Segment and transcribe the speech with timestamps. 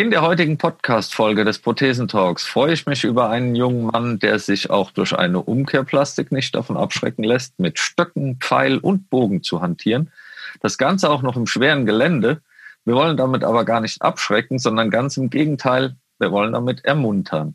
[0.00, 4.70] In der heutigen Podcast-Folge des Prothesentalks freue ich mich über einen jungen Mann, der sich
[4.70, 10.10] auch durch eine Umkehrplastik nicht davon abschrecken lässt, mit Stöcken, Pfeil und Bogen zu hantieren.
[10.62, 12.40] Das Ganze auch noch im schweren Gelände.
[12.86, 17.54] Wir wollen damit aber gar nicht abschrecken, sondern ganz im Gegenteil, wir wollen damit ermuntern.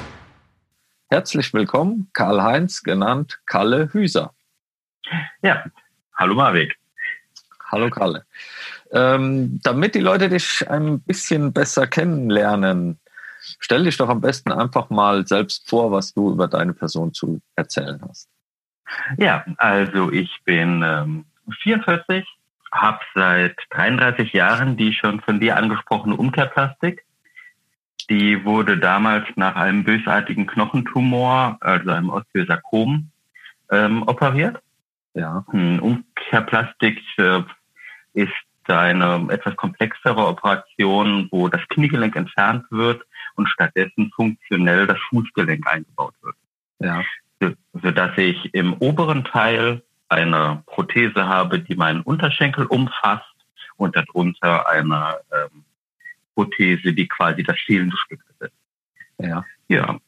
[1.11, 4.33] Herzlich willkommen, Karl-Heinz, genannt Kalle Hüser.
[5.41, 5.65] Ja,
[6.15, 6.73] hallo Marweg.
[7.69, 8.25] Hallo Kalle.
[8.93, 12.97] Ähm, damit die Leute dich ein bisschen besser kennenlernen,
[13.59, 17.41] stell dich doch am besten einfach mal selbst vor, was du über deine Person zu
[17.57, 18.29] erzählen hast.
[19.17, 21.25] Ja, also ich bin ähm,
[21.61, 22.25] 44,
[22.71, 27.03] habe seit 33 Jahren die schon von dir angesprochene Umkehrplastik
[28.11, 33.09] die wurde damals nach einem bösartigen Knochentumor, also einem Osteosarkom,
[33.71, 34.61] ähm, operiert.
[35.13, 35.45] Ja.
[35.47, 37.41] Umkehrplastik äh,
[38.13, 38.33] ist
[38.67, 43.01] eine etwas komplexere Operation, wo das Kniegelenk entfernt wird
[43.35, 46.35] und stattdessen funktionell das Fußgelenk eingebaut wird.
[46.79, 47.03] Ja.
[47.39, 47.51] So,
[47.81, 53.23] sodass ich im oberen Teil eine Prothese habe, die meinen Unterschenkel umfasst
[53.77, 55.63] und darunter eine ähm,
[56.41, 58.57] Prothese, die quasi das fehlende Stück ersetzt.
[59.19, 59.45] Ja.
[59.67, 59.99] Ja.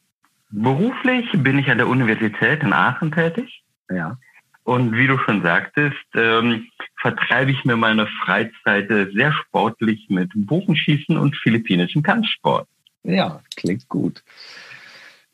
[0.50, 3.62] Beruflich bin ich an der Universität in Aachen tätig.
[3.90, 4.18] Ja.
[4.64, 11.16] Und wie du schon sagtest, ähm, vertreibe ich mir meine Freizeit sehr sportlich mit Bogenschießen
[11.16, 12.66] und philippinischem Kampfsport.
[13.02, 14.22] Ja, klingt gut.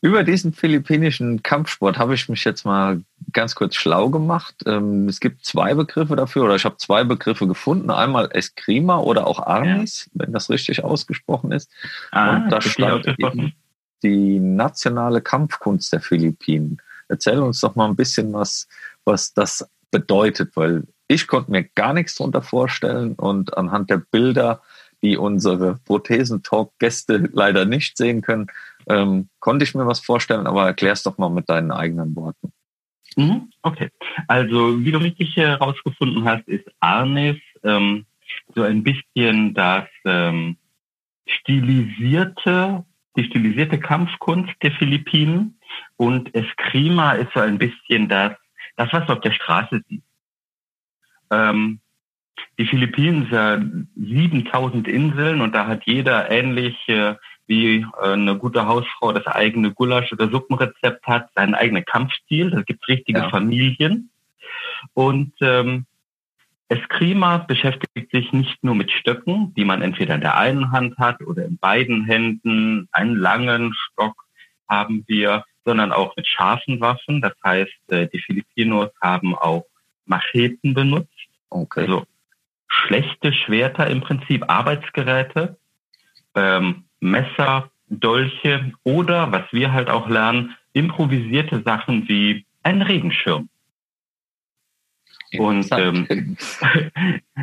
[0.02, 4.54] Über diesen philippinischen Kampfsport habe ich mich jetzt mal ganz kurz schlau gemacht.
[4.64, 7.90] Ähm, es gibt zwei Begriffe dafür, oder ich habe zwei Begriffe gefunden.
[7.90, 10.24] Einmal Eskrima oder auch Arnis, ja.
[10.24, 11.70] wenn das richtig ausgesprochen ist.
[12.12, 13.52] Ah, Und da stand eben
[14.02, 16.80] die nationale Kampfkunst der Philippinen.
[17.08, 18.68] Erzähl uns doch mal ein bisschen was,
[19.04, 24.62] was das bedeutet, weil ich konnte mir gar nichts darunter vorstellen und anhand der Bilder,
[25.02, 28.46] die unsere Prothesentalk-Gäste leider nicht sehen können,
[28.90, 32.52] ähm, konnte ich mir was vorstellen, aber erklär es doch mal mit deinen eigenen Worten.
[33.16, 33.90] Mhm, okay.
[34.28, 38.06] Also, wie du richtig herausgefunden hast, ist Arnes ähm,
[38.54, 40.56] so ein bisschen das ähm,
[41.26, 42.84] stilisierte,
[43.16, 45.58] die stilisierte Kampfkunst der Philippinen
[45.96, 48.32] und Eskrima ist so ein bisschen das,
[48.76, 50.04] das was du auf der Straße siehst.
[51.30, 51.80] Ähm,
[52.58, 53.60] die Philippinen sind ja
[53.96, 57.14] 7000 Inseln und da hat jeder ähnlich äh,
[57.50, 62.52] wie äh, eine gute Hausfrau das eigene Gulasch- oder Suppenrezept hat, seinen eigenen Kampfstil.
[62.52, 63.28] Da gibt es richtige ja.
[63.28, 64.10] Familien.
[64.94, 65.84] Und ähm,
[66.68, 71.20] Eskrima beschäftigt sich nicht nur mit Stöcken, die man entweder in der einen Hand hat
[71.22, 72.88] oder in beiden Händen.
[72.92, 74.14] Einen langen Stock
[74.68, 77.20] haben wir, sondern auch mit scharfen Waffen.
[77.20, 79.66] Das heißt, äh, die Filipinos haben auch
[80.06, 81.08] Macheten benutzt.
[81.48, 81.80] Okay.
[81.80, 82.04] Also
[82.68, 85.58] schlechte Schwerter im Prinzip, Arbeitsgeräte.
[86.36, 93.48] Ähm, Messer, Dolche oder, was wir halt auch lernen, improvisierte Sachen wie ein Regenschirm.
[95.38, 96.06] Und ähm,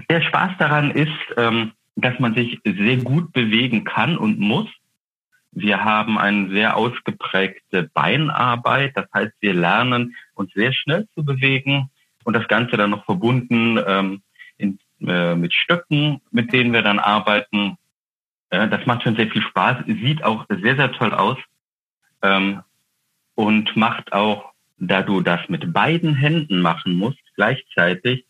[0.10, 4.68] der Spaß daran ist, ähm, dass man sich sehr gut bewegen kann und muss.
[5.52, 11.90] Wir haben eine sehr ausgeprägte Beinarbeit, das heißt, wir lernen uns sehr schnell zu bewegen
[12.26, 14.22] und das Ganze dann noch verbunden ähm,
[14.58, 17.78] in, äh, mit Stöcken, mit denen wir dann arbeiten.
[18.50, 21.38] Äh, das macht schon sehr viel Spaß, sieht auch sehr, sehr toll aus
[22.22, 22.62] ähm,
[23.36, 28.26] und macht auch, da du das mit beiden Händen machen musst, gleichzeitig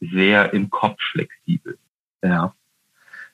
[0.00, 1.78] sehr im Kopf flexibel.
[2.22, 2.54] Ja.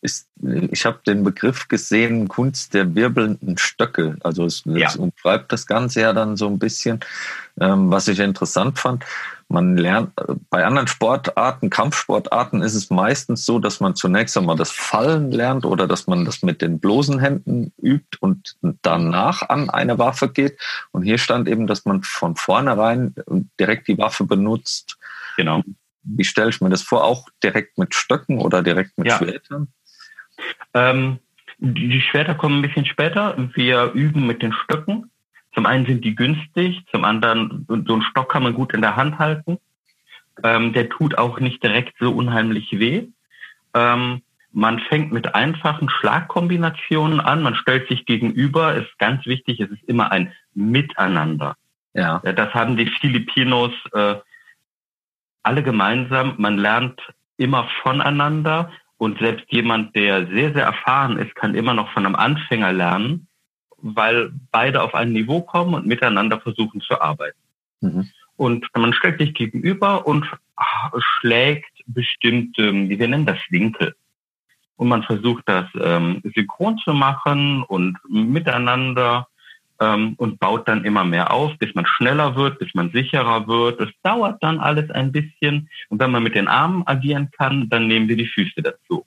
[0.00, 0.28] Ist,
[0.70, 4.16] ich habe den Begriff gesehen, Kunst der wirbelnden Stöcke.
[4.22, 4.92] Also es, ja.
[4.96, 7.00] umschreibt das Ganze ja dann so ein bisschen,
[7.60, 9.04] ähm, was ich interessant fand
[9.48, 10.12] man lernt,
[10.50, 15.64] bei anderen Sportarten, Kampfsportarten ist es meistens so, dass man zunächst einmal das Fallen lernt
[15.64, 20.58] oder dass man das mit den bloßen Händen übt und danach an eine Waffe geht.
[20.92, 23.14] Und hier stand eben, dass man von vornherein
[23.58, 24.98] direkt die Waffe benutzt.
[25.36, 25.62] Genau.
[26.02, 27.04] Wie stelle ich mir das vor?
[27.04, 29.16] Auch direkt mit Stöcken oder direkt mit ja.
[29.16, 29.68] Schwertern?
[30.74, 31.18] Ähm,
[31.58, 33.34] die Schwerter kommen ein bisschen später.
[33.54, 35.10] Wir üben mit den Stöcken.
[35.58, 38.94] Zum einen sind die günstig, zum anderen, so einen Stock kann man gut in der
[38.94, 39.58] Hand halten.
[40.44, 43.08] Ähm, der tut auch nicht direkt so unheimlich weh.
[43.74, 44.22] Ähm,
[44.52, 49.82] Man fängt mit einfachen Schlagkombinationen an, man stellt sich gegenüber, ist ganz wichtig, es ist
[49.88, 51.56] immer ein Miteinander.
[51.92, 52.20] Ja.
[52.20, 54.14] Das haben die Filipinos äh,
[55.42, 56.34] alle gemeinsam.
[56.38, 57.00] Man lernt
[57.36, 62.16] immer voneinander und selbst jemand, der sehr, sehr erfahren ist, kann immer noch von einem
[62.16, 63.27] Anfänger lernen,
[63.80, 67.38] weil beide auf ein Niveau kommen und miteinander versuchen zu arbeiten.
[67.80, 68.08] Mhm.
[68.36, 70.24] Und man stellt sich gegenüber und
[70.98, 73.94] schlägt bestimmte, wie wir nennen das, Winkel.
[74.76, 79.26] Und man versucht das ähm, synchron zu machen und miteinander
[79.80, 83.80] ähm, und baut dann immer mehr auf, bis man schneller wird, bis man sicherer wird.
[83.80, 85.68] Es dauert dann alles ein bisschen.
[85.88, 89.04] Und wenn man mit den Armen agieren kann, dann nehmen wir die Füße dazu.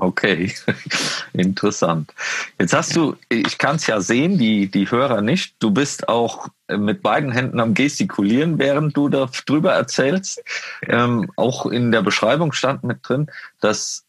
[0.00, 0.52] Okay,
[1.32, 2.12] interessant.
[2.58, 6.48] Jetzt hast du, ich kann es ja sehen, die, die Hörer nicht, du bist auch
[6.68, 10.42] mit beiden Händen am Gestikulieren, während du darüber erzählst.
[10.82, 14.04] Ähm, auch in der Beschreibung stand mit drin, dass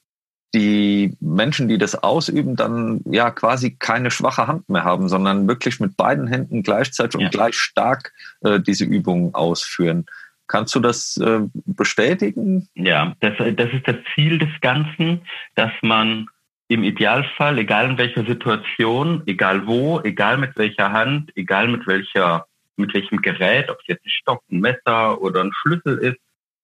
[0.53, 5.79] die Menschen, die das ausüben, dann ja quasi keine schwache Hand mehr haben, sondern wirklich
[5.79, 7.27] mit beiden Händen gleichzeitig ja.
[7.27, 10.05] und gleich stark äh, diese Übungen ausführen.
[10.47, 12.67] Kannst du das äh, bestätigen?
[12.75, 15.21] Ja, das, das ist das Ziel des Ganzen,
[15.55, 16.27] dass man
[16.69, 22.45] im Idealfall, egal in welcher Situation, egal wo, egal mit welcher Hand, egal mit welcher,
[22.75, 26.19] mit welchem Gerät, ob es jetzt ein Stock, ein Messer oder ein Schlüssel ist,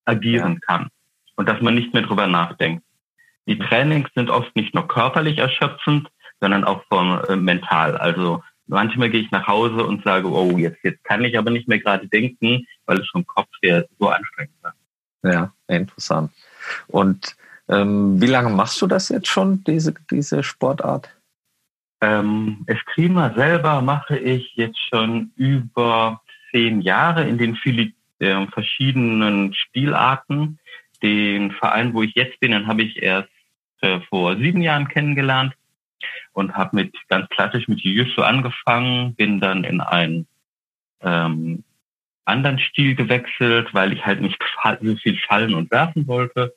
[0.06, 0.59] agieren ja.
[0.68, 0.89] kann.
[1.35, 2.83] Und dass man nicht mehr drüber nachdenkt.
[3.47, 6.09] Die Trainings sind oft nicht nur körperlich erschöpfend,
[6.39, 7.97] sondern auch vom äh, mental.
[7.97, 11.67] Also manchmal gehe ich nach Hause und sage, oh, jetzt, jetzt kann ich aber nicht
[11.67, 14.73] mehr gerade denken, weil es vom Kopf her so anstrengend war.
[15.23, 16.31] Ja, interessant.
[16.87, 17.35] Und
[17.69, 21.09] ähm, wie lange machst du das jetzt schon, diese, diese Sportart?
[22.01, 26.21] Ähm, Eskrima selber mache ich jetzt schon über
[26.51, 30.59] zehn Jahre in den vielen äh, verschiedenen Spielarten.
[31.01, 33.29] Den Verein, wo ich jetzt bin, den habe ich erst
[33.81, 35.53] äh, vor sieben Jahren kennengelernt
[36.33, 40.27] und habe mit ganz klassisch mit Jiu-Jitsu angefangen, bin dann in einen
[41.01, 41.63] ähm,
[42.25, 44.41] anderen Stil gewechselt, weil ich halt nicht
[44.81, 46.55] so viel fallen und werfen wollte.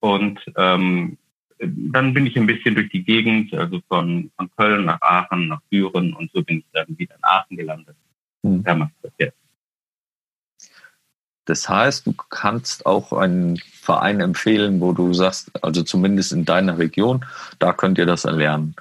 [0.00, 1.18] Und ähm,
[1.58, 5.60] dann bin ich ein bisschen durch die Gegend, also von, von Köln nach Aachen, nach
[5.68, 7.96] Büren und so bin ich dann wieder in Aachen gelandet.
[8.42, 8.62] Hm.
[8.64, 9.36] Da mache ich das jetzt.
[11.50, 16.78] Das heißt, du kannst auch einen Verein empfehlen, wo du sagst, also zumindest in deiner
[16.78, 17.24] Region,
[17.58, 18.76] da könnt ihr das erlernen.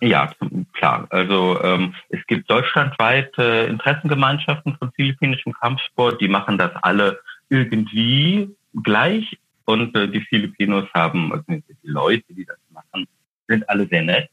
[0.00, 0.32] Ja,
[0.72, 1.06] klar.
[1.10, 8.56] Also ähm, es gibt deutschlandweit äh, Interessengemeinschaften von philippinischem Kampfsport, die machen das alle irgendwie
[8.82, 9.38] gleich.
[9.66, 13.06] Und äh, die Filipinos haben, also die Leute, die das machen,
[13.46, 14.30] sind alle sehr nett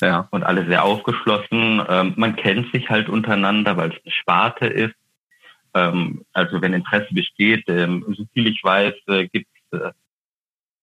[0.00, 0.26] ja.
[0.32, 1.80] und alle sehr aufgeschlossen.
[1.88, 4.94] Ähm, man kennt sich halt untereinander, weil es eine Sparte ist.
[5.74, 9.92] Ähm, also wenn Interesse besteht, ähm, so viel ich weiß, äh, gibt es äh,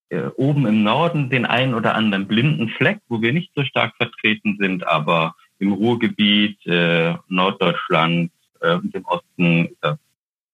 [0.09, 3.95] äh, oben im Norden den einen oder anderen blinden Fleck, wo wir nicht so stark
[3.97, 8.31] vertreten sind, aber im Ruhrgebiet, äh, Norddeutschland
[8.61, 9.95] äh, im Osten äh,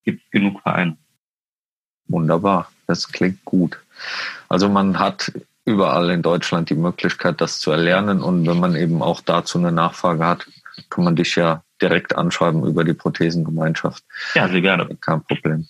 [0.03, 0.97] gibt es genug Vereine.
[2.07, 3.79] Wunderbar, das klingt gut.
[4.50, 5.31] Also man hat
[5.65, 9.71] überall in Deutschland die Möglichkeit, das zu erlernen und wenn man eben auch dazu eine
[9.71, 10.47] Nachfrage hat,
[10.89, 14.03] kann man dich ja direkt anschreiben über die Prothesengemeinschaft.
[14.33, 14.97] Ja, sehr gerne.
[15.01, 15.68] Kein Problem.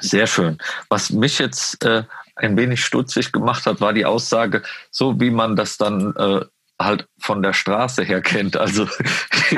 [0.00, 0.58] Sehr schön.
[0.88, 2.02] Was mich jetzt äh,
[2.34, 6.40] ein wenig stutzig gemacht hat, war die Aussage, so wie man das dann äh,
[6.80, 8.56] halt von der Straße her kennt.
[8.56, 8.88] Also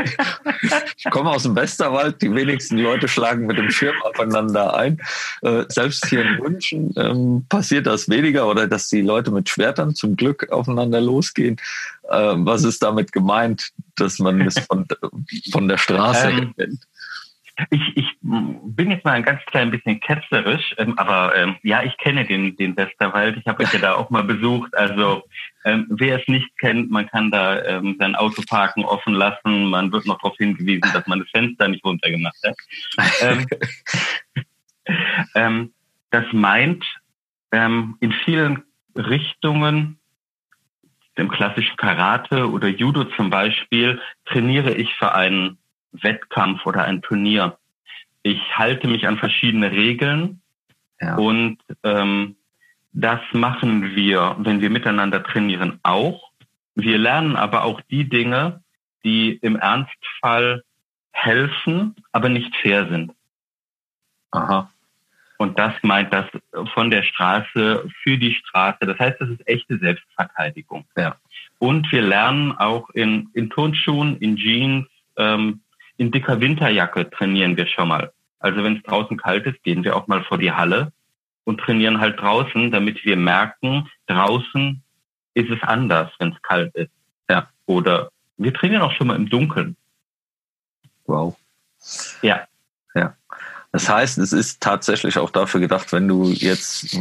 [0.96, 5.00] ich komme aus dem Westerwald, die wenigsten Leute schlagen mit dem Schirm aufeinander ein.
[5.40, 9.94] Äh, selbst hier in München ähm, passiert das weniger oder dass die Leute mit Schwertern
[9.94, 11.56] zum Glück aufeinander losgehen.
[12.10, 14.86] Äh, was ist damit gemeint, dass man das von,
[15.52, 16.86] von der Straße ähm, kennt?
[17.70, 21.96] Ich, ich bin jetzt mal ein ganz klein bisschen ketzerisch, ähm, aber ähm, ja, ich
[21.96, 23.38] kenne den, den Westerwald.
[23.38, 24.76] Ich habe euch ja da auch mal besucht.
[24.76, 25.22] Also
[25.64, 29.70] ähm, wer es nicht kennt, man kann da ähm, sein Auto parken offen lassen.
[29.70, 32.56] Man wird noch darauf hingewiesen, dass man das Fenster nicht runtergemacht hat.
[33.22, 33.46] ähm,
[35.34, 35.72] ähm,
[36.10, 36.84] das meint
[37.52, 39.98] ähm, in vielen Richtungen,
[41.16, 45.58] im klassischen Karate oder Judo zum Beispiel, trainiere ich für einen
[45.92, 47.58] Wettkampf oder ein Turnier.
[48.22, 50.40] Ich halte mich an verschiedene Regeln
[51.00, 51.16] ja.
[51.16, 52.36] und ähm,
[52.92, 56.30] das machen wir, wenn wir miteinander trainieren, auch.
[56.74, 58.62] Wir lernen aber auch die Dinge,
[59.04, 60.64] die im Ernstfall
[61.12, 63.12] helfen, aber nicht fair sind.
[64.32, 64.70] Aha.
[65.38, 66.26] Und das meint das
[66.72, 68.78] von der Straße für die Straße.
[68.80, 70.84] Das heißt, das ist echte Selbstverteidigung.
[70.96, 71.16] Ja.
[71.58, 75.60] Und wir lernen auch in, in Turnschuhen, in Jeans, ähm,
[75.96, 78.12] in dicker Winterjacke trainieren wir schon mal.
[78.38, 80.92] Also wenn es draußen kalt ist, gehen wir auch mal vor die Halle
[81.44, 84.82] und trainieren halt draußen, damit wir merken, draußen
[85.34, 86.90] ist es anders, wenn es kalt ist.
[87.28, 87.48] Ja.
[87.66, 89.76] Oder wir trainieren auch schon mal im Dunkeln.
[91.06, 91.36] Wow.
[92.22, 92.46] Ja.
[92.94, 93.14] Ja.
[93.76, 96.98] Das heißt, es ist tatsächlich auch dafür gedacht, wenn du jetzt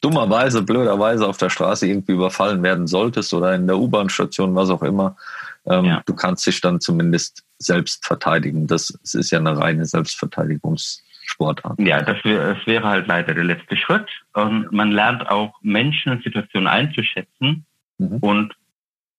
[0.00, 4.82] dummerweise, blöderweise auf der Straße irgendwie überfallen werden solltest oder in der U-Bahn-Station, was auch
[4.82, 5.18] immer,
[5.66, 6.02] ähm, ja.
[6.06, 8.66] du kannst dich dann zumindest selbst verteidigen.
[8.66, 11.78] Das, das ist ja eine reine Selbstverteidigungssportart.
[11.78, 14.08] Ja, das, wär, das wäre halt leider der letzte Schritt.
[14.32, 17.66] Und man lernt auch Menschen und Situationen einzuschätzen
[17.98, 18.16] mhm.
[18.22, 18.54] und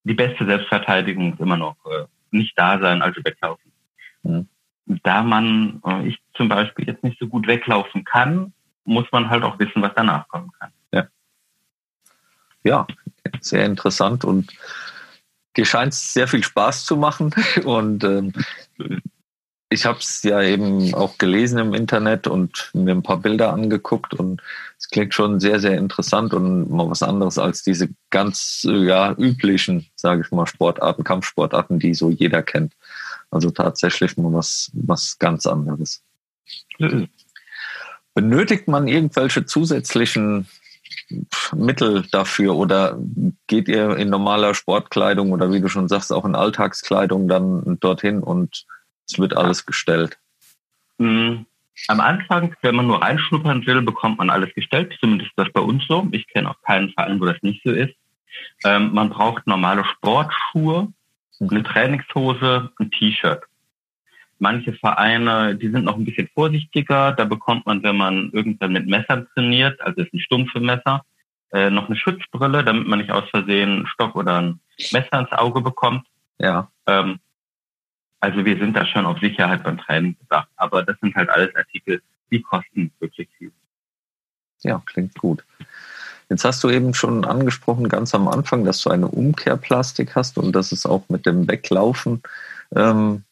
[0.05, 3.71] die beste Selbstverteidigung ist immer noch äh, nicht da sein, also weglaufen.
[4.23, 4.47] Mhm.
[5.03, 8.53] Da man, äh, ich zum Beispiel jetzt nicht so gut weglaufen kann,
[8.85, 10.71] muss man halt auch wissen, was danach kommen kann.
[10.91, 11.07] Ja,
[12.63, 12.87] ja
[13.41, 14.53] sehr interessant und
[15.57, 17.33] dir scheint es sehr viel Spaß zu machen
[17.65, 18.33] und ähm,
[19.69, 24.13] ich habe es ja eben auch gelesen im Internet und mir ein paar Bilder angeguckt
[24.13, 24.41] und
[24.79, 29.87] es klingt schon sehr, sehr interessant und mal was anderes als diese ganz ja, üblichen,
[29.95, 32.73] sage ich mal, Sportarten, Kampfsportarten, die so jeder kennt.
[33.29, 36.03] Also tatsächlich mal was, was ganz anderes.
[38.13, 40.47] Benötigt man irgendwelche zusätzlichen
[41.53, 42.97] Mittel dafür oder
[43.47, 48.21] geht ihr in normaler Sportkleidung oder wie du schon sagst, auch in Alltagskleidung dann dorthin
[48.21, 48.65] und
[49.09, 50.17] es wird alles gestellt?
[50.97, 51.45] Mhm.
[51.87, 54.97] Am Anfang, wenn man nur reinschnuppern will, bekommt man alles gestellt.
[54.99, 56.07] Zumindest ist das bei uns so.
[56.11, 57.93] Ich kenne auch keinen Verein, wo das nicht so ist.
[58.63, 60.91] Ähm, man braucht normale Sportschuhe,
[61.39, 63.43] eine Trainingshose, ein T-Shirt.
[64.39, 67.11] Manche Vereine, die sind noch ein bisschen vorsichtiger.
[67.13, 71.03] Da bekommt man, wenn man irgendwann mit Messern trainiert, also ist ein stumpfe Messer,
[71.51, 74.59] äh, noch eine Schutzbrille, damit man nicht aus Versehen einen Stock oder ein
[74.91, 76.05] Messer ins Auge bekommt.
[76.37, 76.69] Ja.
[76.85, 77.19] Ähm,
[78.19, 80.49] also wir sind da schon auf Sicherheit beim Training gedacht.
[80.55, 82.01] Aber das sind halt alles Artikel,
[82.31, 83.51] die kosten wirklich viel.
[84.61, 85.43] Ja, klingt gut.
[86.29, 90.51] Jetzt hast du eben schon angesprochen, ganz am Anfang, dass du eine Umkehrplastik hast und
[90.53, 92.21] dass es auch mit dem Weglaufen
[92.75, 93.23] ähm,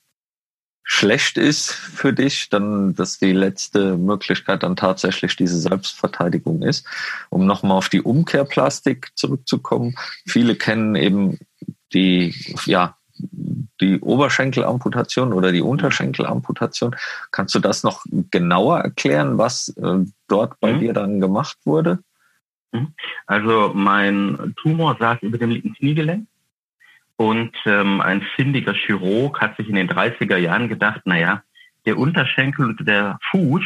[0.83, 6.85] schlecht ist für dich, dann, dass die letzte Möglichkeit dann tatsächlich diese Selbstverteidigung ist.
[7.29, 9.95] Um nochmal auf die Umkehrplastik zurückzukommen.
[10.25, 11.39] Viele kennen eben
[11.91, 12.35] die,
[12.65, 12.95] ja,
[13.81, 16.95] die Oberschenkelamputation oder die Unterschenkelamputation.
[17.31, 20.79] Kannst du das noch genauer erklären, was äh, dort bei mhm.
[20.79, 21.99] dir dann gemacht wurde?
[22.75, 22.93] Mhm.
[23.25, 26.27] Also mein Tumor saß über dem linken Kniegelenk
[27.17, 31.43] und ähm, ein findiger Chirurg hat sich in den 30er Jahren gedacht, naja,
[31.85, 33.63] der Unterschenkel und der Fuß,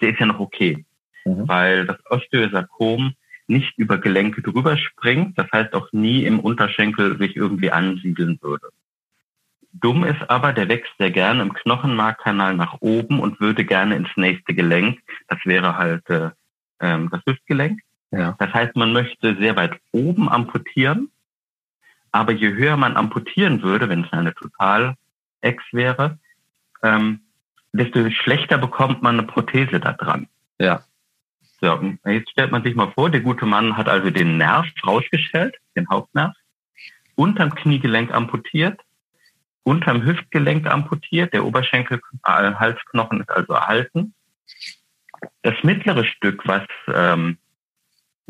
[0.00, 0.84] der ist ja noch okay,
[1.24, 1.48] mhm.
[1.48, 3.14] weil das Osteosarkom
[3.46, 8.68] nicht über Gelenke drüber springt, das heißt auch nie im Unterschenkel sich irgendwie ansiedeln würde.
[9.72, 14.10] Dumm ist aber, der wächst sehr gerne im Knochenmarkkanal nach oben und würde gerne ins
[14.16, 15.00] nächste Gelenk.
[15.28, 16.30] Das wäre halt äh,
[16.80, 17.80] ähm, das Hüftgelenk.
[18.10, 18.34] Ja.
[18.38, 21.10] Das heißt, man möchte sehr weit oben amputieren
[22.12, 26.18] aber je höher man amputieren würde, wenn es eine Total-Ex wäre,
[26.82, 27.20] ähm,
[27.72, 30.28] desto schlechter bekommt man eine Prothese da dran.
[30.58, 30.82] Ja.
[31.60, 35.56] So, jetzt stellt man sich mal vor, der gute Mann hat also den Nerv rausgestellt,
[35.76, 36.34] den Hauptnerv,
[37.16, 38.80] unterm Kniegelenk amputiert,
[39.62, 44.14] unterm Hüftgelenk amputiert, der Oberschenkel, äh, Halsknochen ist also erhalten.
[45.42, 47.36] Das mittlere Stück, was ähm,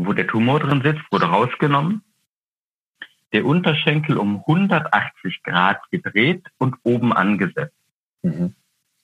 [0.06, 2.02] wo der Tumor drin sitzt, wurde rausgenommen
[3.32, 7.74] der Unterschenkel um 180 Grad gedreht und oben angesetzt.
[8.22, 8.54] Mhm.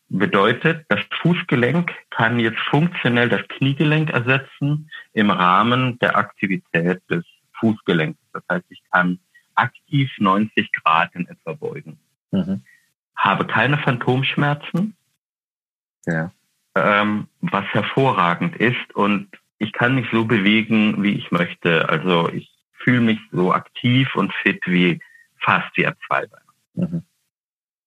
[0.08, 7.24] Bedeutet, das Fußgelenk kann jetzt funktionell das Kniegelenk ersetzen im Rahmen der Aktivität des
[7.58, 8.18] Fußgelenks.
[8.32, 9.18] Das heißt, ich kann
[9.54, 11.98] aktiv 90 Grad in etwa beugen.
[12.30, 12.62] Mhm.
[13.16, 14.94] Habe keine Phantomschmerzen,
[16.04, 16.30] ja.
[16.74, 21.88] ähm, was hervorragend ist und ich kann mich so bewegen, wie ich möchte.
[21.88, 25.00] Also ich fühle mich so aktiv und fit wie
[25.38, 26.42] fast wie ein Zweibeiner.
[26.74, 27.02] Mhm.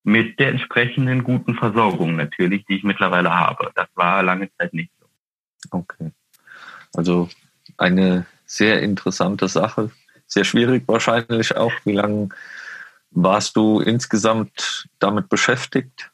[0.03, 3.71] Mit der entsprechenden guten Versorgung natürlich, die ich mittlerweile habe.
[3.75, 5.07] Das war lange Zeit nicht so.
[5.71, 6.11] Okay.
[6.95, 7.29] Also
[7.77, 9.91] eine sehr interessante Sache.
[10.25, 11.73] Sehr schwierig wahrscheinlich auch.
[11.85, 12.29] Wie lange
[13.11, 16.11] warst du insgesamt damit beschäftigt?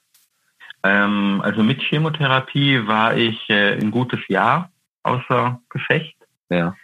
[0.83, 4.69] Ähm, also mit Chemotherapie war ich äh, ein gutes Jahr
[5.05, 6.17] außer Gefecht.
[6.49, 6.75] Ja.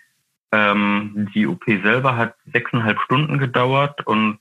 [0.52, 4.40] Ähm, die OP selber hat sechseinhalb Stunden gedauert und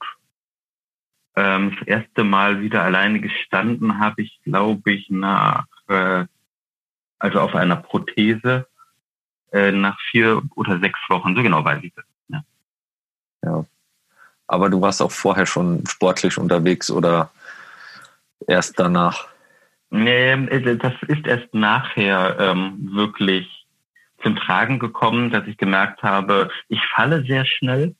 [1.36, 6.24] ähm, das erste Mal wieder alleine gestanden habe ich, glaube ich, nach, äh,
[7.18, 8.66] also auf einer Prothese
[9.52, 11.36] äh, nach vier oder sechs Wochen.
[11.36, 12.04] So genau weiß ich das.
[12.28, 12.42] Ja.
[13.44, 13.64] ja.
[14.48, 17.30] Aber du warst auch vorher schon sportlich unterwegs oder
[18.48, 19.28] erst danach?
[19.90, 23.59] Nee, äh, das ist erst nachher ähm, wirklich
[24.22, 27.94] zum Tragen gekommen, dass ich gemerkt habe, ich falle sehr schnell.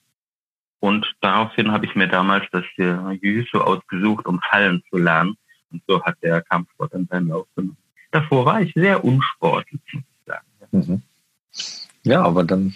[0.81, 5.37] Und daraufhin habe ich mir damals das Jiu-Jitsu ausgesucht, um fallen zu lernen.
[5.71, 7.77] Und so hat der Kampfsport dann seinen Lauf genommen.
[8.11, 10.47] Davor war ich sehr unsportlich, muss ich sagen.
[10.73, 11.03] Mhm.
[12.03, 12.75] Ja, aber dann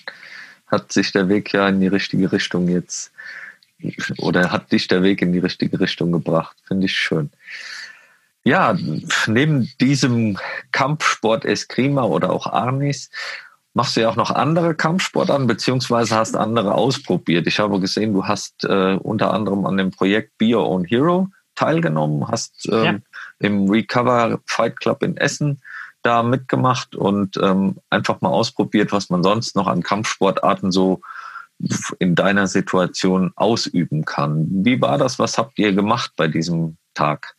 [0.67, 3.13] hat sich der Weg ja in die richtige Richtung jetzt
[4.19, 6.57] oder hat dich der Weg in die richtige Richtung gebracht.
[6.67, 7.31] Finde ich schön.
[8.45, 8.77] Ja,
[9.27, 10.39] neben diesem
[10.71, 13.11] Kampfsport Eskrima oder auch Arnis
[13.73, 17.47] machst du ja auch noch andere Kampfsportarten beziehungsweise hast andere ausprobiert.
[17.47, 21.29] Ich habe gesehen, du hast äh, unter anderem an dem Projekt Be Your Own Hero
[21.55, 22.95] teilgenommen, hast ähm, ja.
[23.41, 25.61] im Recover Fight Club in Essen
[26.03, 31.01] da mitgemacht und ähm, einfach mal ausprobiert, was man sonst noch an Kampfsportarten so
[31.99, 34.47] in deiner Situation ausüben kann.
[34.51, 35.19] Wie war das?
[35.19, 37.35] Was habt ihr gemacht bei diesem Tag?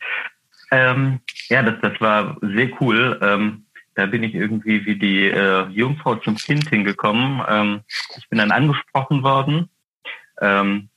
[0.70, 3.18] Ähm, ja, das, das war sehr cool.
[3.22, 7.42] Ähm, da bin ich irgendwie wie die äh, Jungfrau zum Kind hingekommen.
[7.48, 7.80] Ähm,
[8.16, 9.70] ich bin dann angesprochen worden,
[10.40, 10.88] ähm,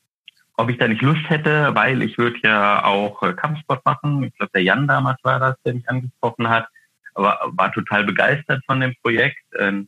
[0.57, 4.23] ob ich da nicht Lust hätte, weil ich würde ja auch äh, Kampfsport machen.
[4.23, 6.67] Ich glaube, der Jan damals war das, der mich angesprochen hat,
[7.13, 9.43] aber war total begeistert von dem Projekt.
[9.57, 9.87] Ähm,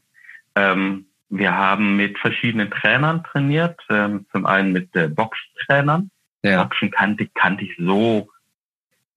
[1.32, 6.12] wir haben mit verschiedenen Trainern trainiert, ähm, zum einen mit äh, Boxtrainern.
[6.44, 6.64] Ja.
[6.64, 8.31] Boxen kannte, kannte ich so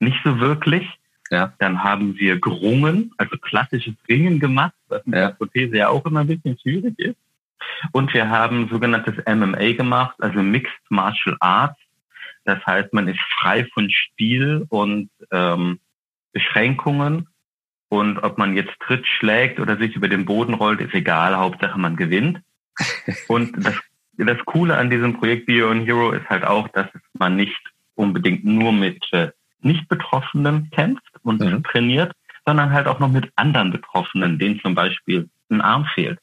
[0.01, 0.89] nicht so wirklich.
[1.31, 1.53] Ja.
[1.59, 5.29] Dann haben wir gerungen, also klassisches Ringen gemacht, was mit ja.
[5.29, 7.17] der Prothese ja auch immer ein bisschen schwierig ist.
[7.93, 11.79] Und wir haben sogenanntes MMA gemacht, also Mixed Martial Arts.
[12.45, 15.81] Das heißt, man ist frei von Stil und ähm,
[16.33, 17.29] Beschränkungen.
[17.89, 21.37] Und ob man jetzt Tritt schlägt oder sich über den Boden rollt, ist egal.
[21.37, 22.41] Hauptsache man gewinnt.
[23.29, 23.75] Und das,
[24.17, 27.61] das Coole an diesem Projekt Bio and Hero ist halt auch, dass man nicht
[27.95, 29.31] unbedingt nur mit äh,
[29.65, 31.63] nicht-Betroffenen kämpft und mhm.
[31.65, 32.13] trainiert,
[32.47, 36.19] sondern halt auch noch mit anderen Betroffenen, denen zum Beispiel ein Arm fehlt.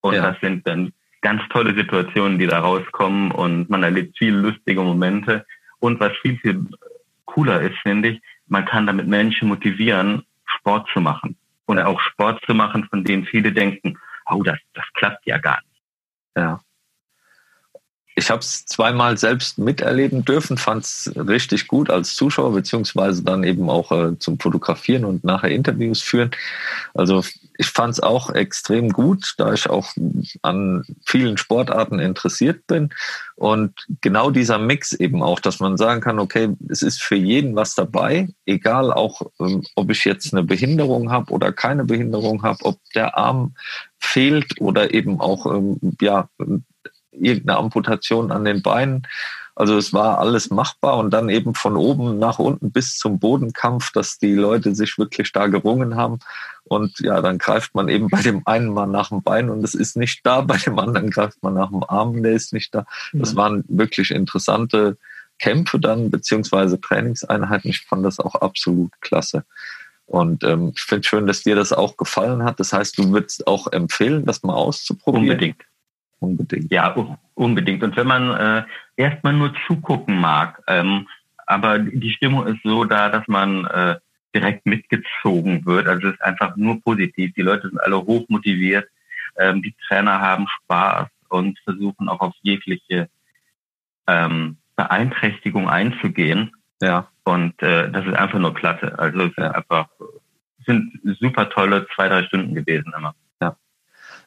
[0.00, 0.30] Und ja.
[0.30, 5.44] das sind dann ganz tolle Situationen, die da rauskommen und man erlebt viele lustige Momente.
[5.80, 6.66] Und was viel, viel
[7.24, 11.36] cooler ist, finde ich, man kann damit Menschen motivieren, Sport zu machen.
[11.66, 13.98] Und auch Sport zu machen, von dem viele denken,
[14.30, 15.82] oh, das, das klappt ja gar nicht.
[16.36, 16.60] Ja
[18.18, 23.44] ich habe es zweimal selbst miterleben dürfen, fand es richtig gut als Zuschauer, beziehungsweise dann
[23.44, 26.30] eben auch äh, zum Fotografieren und nachher Interviews führen.
[26.94, 27.22] Also
[27.58, 29.92] ich fand es auch extrem gut, da ich auch
[30.40, 32.88] an vielen Sportarten interessiert bin.
[33.34, 37.54] Und genau dieser Mix eben auch, dass man sagen kann, okay, es ist für jeden
[37.54, 42.64] was dabei, egal auch, ähm, ob ich jetzt eine Behinderung habe oder keine Behinderung habe,
[42.64, 43.54] ob der Arm
[43.98, 46.30] fehlt oder eben auch ähm, ja
[47.20, 49.06] irgendeine Amputation an den Beinen.
[49.54, 53.90] Also es war alles machbar und dann eben von oben nach unten bis zum Bodenkampf,
[53.90, 56.18] dass die Leute sich wirklich da gerungen haben.
[56.64, 59.74] Und ja, dann greift man eben bei dem einen mal nach dem Bein und es
[59.74, 62.84] ist nicht da, bei dem anderen greift man nach dem Arm, der ist nicht da.
[63.12, 64.98] Das waren wirklich interessante
[65.38, 67.70] Kämpfe dann, beziehungsweise Trainingseinheiten.
[67.70, 69.44] Ich fand das auch absolut klasse.
[70.06, 72.60] Und ähm, ich finde schön, dass dir das auch gefallen hat.
[72.60, 75.30] Das heißt, du würdest auch empfehlen, das mal auszuprobieren.
[75.30, 75.62] Unbedingt.
[76.20, 76.70] Unbedingt.
[76.72, 76.94] Ja,
[77.34, 77.82] unbedingt.
[77.82, 78.64] Und wenn man äh,
[78.96, 81.06] erstmal nur zugucken mag, ähm,
[81.46, 83.96] aber die Stimmung ist so da, dass man äh,
[84.34, 85.86] direkt mitgezogen wird.
[85.86, 87.32] Also es ist einfach nur positiv.
[87.34, 88.88] Die Leute sind alle hoch motiviert.
[89.38, 93.08] Ähm, die Trainer haben Spaß und versuchen auch auf jegliche
[94.06, 96.52] ähm, Beeinträchtigung einzugehen.
[96.80, 97.08] Ja.
[97.24, 98.98] Und äh, das ist einfach nur klasse.
[98.98, 99.50] Also es ja.
[99.52, 99.88] einfach
[100.66, 103.14] sind super tolle zwei, drei Stunden gewesen immer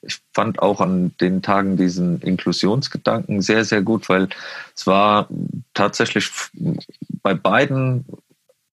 [0.02, 4.30] ich fand auch an den Tagen diesen Inklusionsgedanken sehr, sehr gut, weil
[4.76, 5.28] es war
[5.74, 6.32] tatsächlich
[7.22, 8.06] bei beiden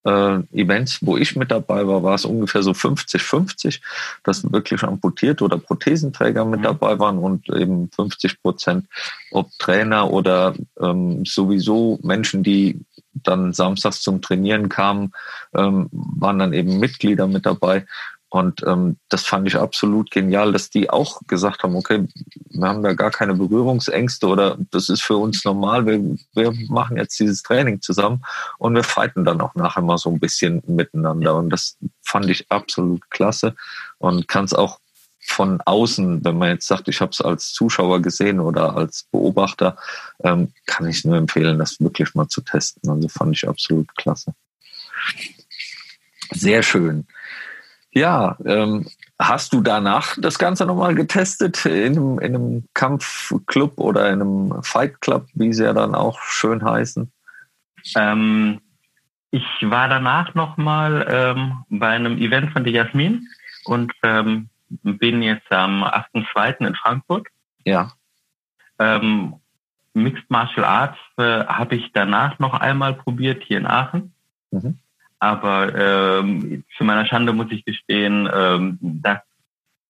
[0.07, 3.81] äh, Events, wo ich mit dabei war, war es ungefähr so 50-50,
[4.23, 6.65] dass wirklich amputiert oder Prothesenträger mit mhm.
[6.65, 8.87] dabei waren und eben 50 Prozent,
[9.33, 12.81] ob Trainer oder ähm, sowieso Menschen, die
[13.15, 15.13] dann samstags zum Trainieren kamen,
[15.55, 17.87] ähm, waren dann eben Mitglieder mit dabei.
[18.29, 22.09] Und ähm, das fand ich absolut genial, dass die auch gesagt haben, okay,
[22.51, 26.97] wir haben da gar keine Berührungsängste oder das ist für uns normal, wir, wir machen
[26.97, 28.25] jetzt dieses Training zusammen
[28.59, 31.37] und wir fighten dann auch nachher mal so ein bisschen miteinander.
[31.37, 33.55] Und das fand ich absolut klasse
[33.99, 34.81] und kann es auch
[35.27, 39.77] von außen, wenn man jetzt sagt, ich habe es als Zuschauer gesehen oder als Beobachter,
[40.23, 42.89] ähm, kann ich nur empfehlen, das wirklich mal zu testen.
[42.89, 44.35] Also fand ich absolut klasse.
[46.31, 47.07] Sehr schön.
[47.97, 48.85] Ja, ähm,
[49.19, 54.63] hast du danach das Ganze nochmal getestet in einem, in einem Kampfclub oder in einem
[54.63, 57.11] Fight Club, wie sie ja dann auch schön heißen?
[57.95, 58.61] Ähm,
[59.31, 63.27] ich war danach nochmal ähm, bei einem Event von der Jasmin
[63.65, 66.67] und ähm, bin jetzt am 8.2.
[66.67, 67.29] in Frankfurt.
[67.65, 67.93] Ja.
[68.79, 69.37] Ähm,
[69.95, 74.13] Mixed Martial Arts äh, habe ich danach noch einmal probiert hier in Aachen.
[74.51, 74.81] Mhm.
[75.19, 79.19] Aber ähm, zu meiner Schande muss ich gestehen, ähm, das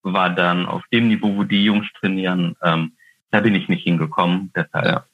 [0.02, 2.92] war dann auf dem Niveau, wo die Jungs trainieren, ähm,
[3.30, 4.52] da bin ich nicht hingekommen.
[4.54, 5.04] Deshalb ja.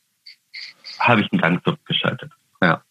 [0.98, 2.30] habe ich einen Gang zurückgeschaltet.
[2.60, 2.82] Ja.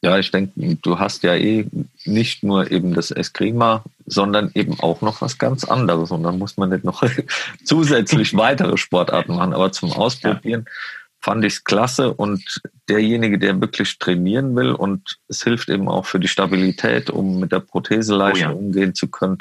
[0.00, 1.66] Ja, ich denke, du hast ja eh
[2.04, 6.12] nicht nur eben das Eskrima, sondern eben auch noch was ganz anderes.
[6.12, 7.02] Und dann muss man nicht noch
[7.64, 9.54] zusätzlich weitere Sportarten machen.
[9.54, 10.72] Aber zum Ausprobieren ja.
[11.20, 12.12] Fand ich es klasse.
[12.12, 17.40] Und derjenige, der wirklich trainieren will und es hilft eben auch für die Stabilität, um
[17.40, 18.56] mit der Prothese leichter oh ja.
[18.56, 19.38] umgehen zu können,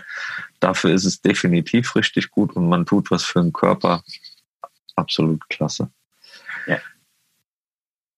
[0.60, 4.04] dafür ist es definitiv richtig gut und man tut was für den Körper.
[4.96, 5.90] Absolut klasse.
[6.66, 6.80] Ja.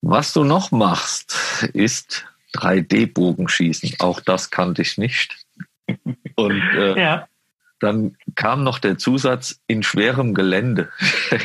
[0.02, 1.36] Was du noch machst,
[1.74, 4.00] ist 3D-Bogenschießen.
[4.00, 5.36] Auch das kannte ich nicht.
[6.36, 7.28] Und äh, ja.
[7.80, 10.90] dann kam noch der Zusatz in schwerem Gelände.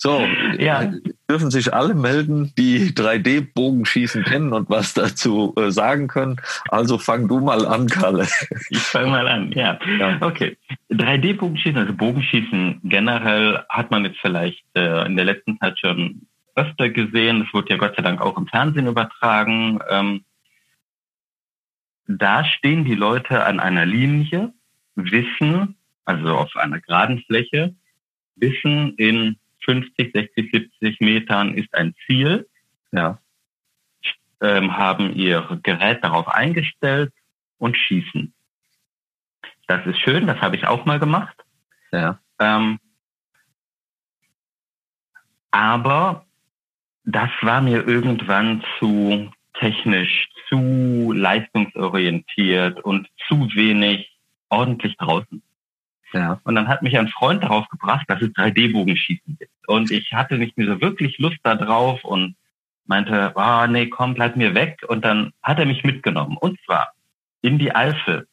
[0.00, 0.24] so,
[0.60, 0.92] ja.
[1.28, 6.36] dürfen sich alle melden, die 3D-Bogenschießen kennen und was dazu äh, sagen können.
[6.68, 8.28] Also fang du mal an, Kalle.
[8.70, 9.76] Ich fange mal an, ja.
[9.98, 10.18] ja.
[10.20, 10.56] Okay.
[10.92, 16.90] 3D-Bogenschießen, also Bogenschießen generell hat man jetzt vielleicht äh, in der letzten Zeit schon öfter
[16.90, 17.44] gesehen.
[17.44, 19.80] Es wurde ja Gott sei Dank auch im Fernsehen übertragen.
[19.90, 20.24] Ähm,
[22.06, 24.52] da stehen die Leute an einer Linie,
[24.94, 27.74] wissen, also auf einer geraden Fläche,
[28.36, 32.48] wissen, in 50, 60, 70 Metern ist ein Ziel,
[32.92, 33.18] ja,
[34.40, 37.12] ähm, haben ihr Gerät darauf eingestellt
[37.58, 38.32] und schießen.
[39.66, 41.36] Das ist schön, das habe ich auch mal gemacht.
[41.92, 42.18] Ja.
[42.38, 42.78] Ähm,
[45.50, 46.24] aber
[47.04, 54.18] das war mir irgendwann zu technisch, zu leistungsorientiert und zu wenig
[54.48, 55.42] ordentlich draußen.
[56.12, 56.40] Ja.
[56.44, 59.52] Und dann hat mich ein Freund darauf gebracht, dass es 3D-Bogenschießen gibt.
[59.66, 62.34] Und ich hatte nicht mehr so wirklich Lust da drauf und
[62.86, 64.82] meinte, oh, nee, komm, bleib mir weg.
[64.88, 66.36] Und dann hat er mich mitgenommen.
[66.38, 66.92] Und zwar
[67.42, 68.26] in die Eifel.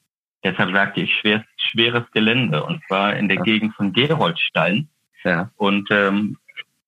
[0.43, 2.63] Deshalb sagte ich schweres, schweres Gelände.
[2.63, 3.43] Und zwar in der ja.
[3.43, 4.87] Gegend von Geroldstein.
[5.23, 5.51] Ja.
[5.57, 6.37] Und ähm,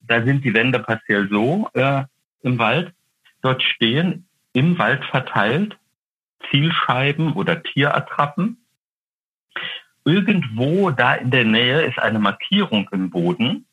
[0.01, 2.03] da sind die Wände partiell so äh,
[2.43, 2.93] im Wald.
[3.41, 5.77] Dort stehen im Wald verteilt
[6.49, 8.57] Zielscheiben oder Tierattrappen.
[10.07, 13.65] Irgendwo da in der Nähe ist eine Markierung im Boden.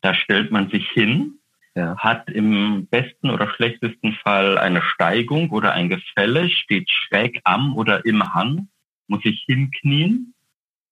[0.00, 1.38] Da stellt man sich hin,
[1.74, 1.96] ja.
[1.98, 8.04] hat im besten oder schlechtesten Fall eine Steigung oder ein Gefälle, steht schräg am oder
[8.04, 8.68] im Hang,
[9.06, 10.34] muss sich hinknien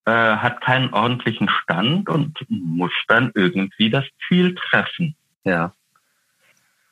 [0.06, 5.14] äh, hat keinen ordentlichen Stand und muss dann irgendwie das Ziel treffen.
[5.44, 5.72] Ja.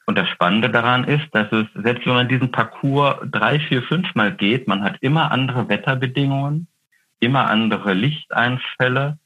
[0.07, 4.14] Und das Spannende daran ist, dass es, selbst wenn man diesen Parcours drei, vier, fünf
[4.14, 6.66] Mal geht, man hat immer andere Wetterbedingungen,
[7.20, 9.18] immer andere Lichteinfälle.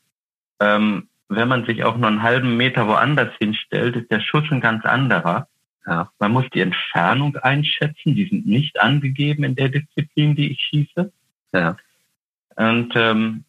[0.61, 4.61] Ähm, wenn man sich auch nur einen halben Meter woanders hinstellt, ist der Schuss ein
[4.61, 5.48] ganz anderer.
[5.87, 6.11] Ja.
[6.18, 11.12] Man muss die Entfernung einschätzen, die sind nicht angegeben in der Disziplin, die ich schieße.
[11.52, 11.76] Ja.
[12.57, 13.44] Und ähm,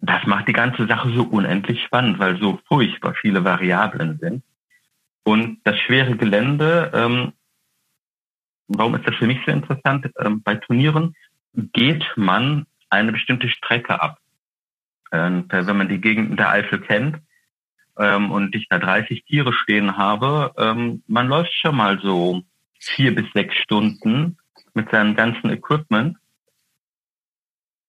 [0.00, 4.42] das macht die ganze Sache so unendlich spannend, weil so furchtbar viele Variablen sind.
[5.24, 7.32] Und das schwere Gelände, ähm,
[8.68, 10.10] warum ist das für mich so interessant?
[10.18, 11.14] Ähm, bei Turnieren
[11.52, 14.18] geht man eine bestimmte Strecke ab.
[15.10, 17.18] Und äh, wenn man die Gegend der Eifel kennt
[17.98, 22.42] ähm, und ich da 30 Tiere stehen habe, ähm, man läuft schon mal so
[22.78, 24.38] vier bis sechs Stunden
[24.74, 26.16] mit seinem ganzen Equipment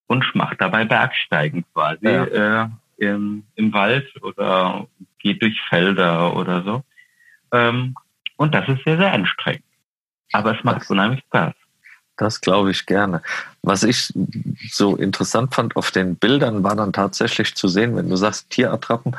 [0.07, 2.63] und macht dabei Bergsteigen quasi ja.
[2.63, 4.87] äh, im, im Wald oder
[5.19, 6.83] geht durch Felder oder so.
[7.51, 7.95] Ähm,
[8.37, 9.63] und das ist sehr, sehr anstrengend.
[10.33, 11.53] Aber es macht das, unheimlich Spaß.
[12.17, 13.21] Das glaube ich gerne.
[13.63, 14.13] Was ich
[14.69, 19.15] so interessant fand auf den Bildern war dann tatsächlich zu sehen, wenn du sagst Tierattrappen,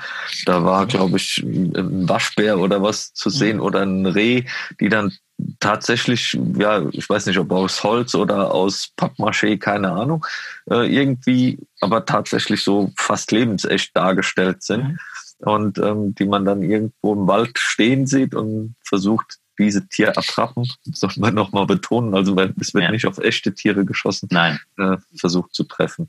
[0.47, 3.63] da war, glaube ich, ein Waschbär oder was zu sehen mhm.
[3.63, 4.45] oder ein Reh,
[4.81, 5.13] die dann
[5.61, 10.25] tatsächlich, ja, ich weiß nicht, ob aus Holz oder aus Pappmaché, keine Ahnung,
[10.71, 14.85] äh, irgendwie, aber tatsächlich so fast lebensecht dargestellt sind.
[14.85, 14.99] Mhm.
[15.39, 21.11] Und ähm, die man dann irgendwo im Wald stehen sieht und versucht, diese Tierattrappen, soll
[21.19, 22.91] man nochmal betonen, also es wird ja.
[22.91, 24.59] nicht auf echte Tiere geschossen, Nein.
[24.79, 26.09] Äh, versucht zu treffen.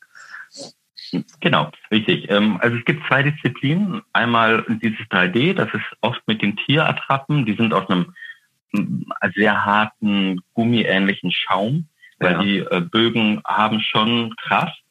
[1.42, 2.30] Genau, richtig.
[2.30, 4.02] Ähm, also es gibt zwei Disziplinen.
[4.14, 8.14] Einmal dieses 3D, das ist oft mit den Tierattrappen, die sind aus einem
[9.36, 11.88] sehr harten, gummiähnlichen Schaum,
[12.20, 12.42] weil ja.
[12.42, 14.83] die äh, Bögen haben schon Kraft.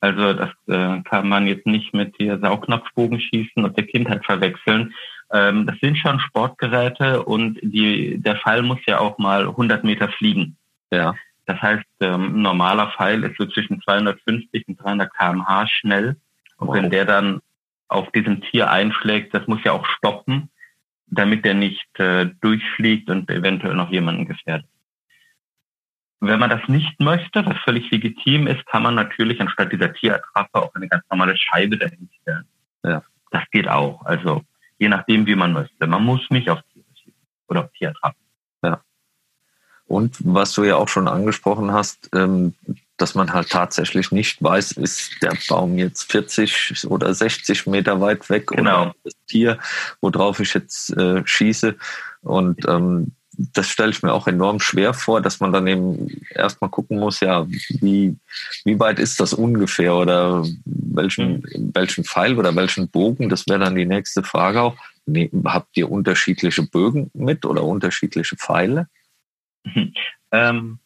[0.00, 4.94] Also das äh, kann man jetzt nicht mit der Saugnapfbogen schießen und der Kindheit verwechseln.
[5.32, 10.08] Ähm, das sind schon Sportgeräte und die, der Fall muss ja auch mal 100 Meter
[10.08, 10.56] fliegen.
[10.90, 11.14] Ja.
[11.46, 16.16] Das heißt, ähm, ein normaler Pfeil ist so zwischen 250 und 300 kmh schnell.
[16.58, 16.76] Und wow.
[16.76, 17.40] wenn der dann
[17.88, 20.50] auf diesem Tier einschlägt, das muss ja auch stoppen,
[21.06, 24.68] damit der nicht äh, durchfliegt und eventuell noch jemanden gefährdet.
[26.20, 30.62] Wenn man das nicht möchte, was völlig legitim ist, kann man natürlich anstatt dieser Tierattrappe
[30.62, 32.44] auch eine ganz normale Scheibe dahin stellen.
[32.82, 33.02] Ja.
[33.30, 34.04] Das geht auch.
[34.04, 34.42] Also
[34.78, 35.86] je nachdem, wie man möchte.
[35.86, 38.20] Man muss nicht auf Tiere schießen oder auf Tierattrappen.
[38.62, 38.80] Ja.
[39.86, 42.54] Und was du ja auch schon angesprochen hast, ähm,
[42.96, 48.28] dass man halt tatsächlich nicht weiß, ist der Baum jetzt 40 oder 60 Meter weit
[48.30, 48.82] weg genau.
[48.82, 49.58] oder das Tier,
[50.00, 51.76] worauf ich jetzt äh, schieße.
[52.22, 56.70] Und ähm, das stelle ich mir auch enorm schwer vor, dass man dann eben erstmal
[56.70, 58.16] gucken muss, ja, wie,
[58.64, 61.70] wie weit ist das ungefähr oder welchen, mhm.
[61.74, 64.76] welchen Pfeil oder welchen Bogen, das wäre dann die nächste Frage auch.
[65.06, 68.88] Nee, habt ihr unterschiedliche Bögen mit oder unterschiedliche Pfeile?
[69.64, 69.94] Mhm.
[70.32, 70.78] Ähm,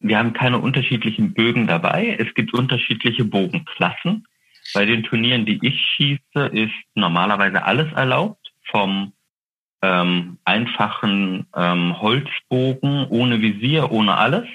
[0.00, 2.16] wir haben keine unterschiedlichen Bögen dabei.
[2.18, 4.26] Es gibt unterschiedliche Bogenklassen.
[4.72, 9.12] Bei den Turnieren, die ich schieße, ist normalerweise alles erlaubt, vom
[9.82, 14.46] ähm, einfachen ähm, Holzbogen ohne Visier, ohne alles,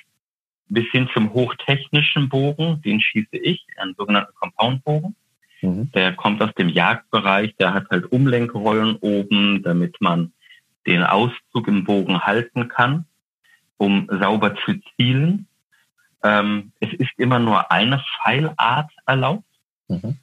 [0.68, 5.16] bis hin zum hochtechnischen Bogen, den schieße ich, einen sogenannten Compoundbogen.
[5.62, 5.92] Mhm.
[5.92, 10.32] Der kommt aus dem Jagdbereich, der hat halt Umlenkrollen oben, damit man
[10.86, 13.06] den Auszug im Bogen halten kann,
[13.78, 15.48] um sauber zu zielen.
[16.24, 19.46] Ähm, es ist immer nur eine Pfeilart erlaubt.
[19.88, 20.18] Mhm.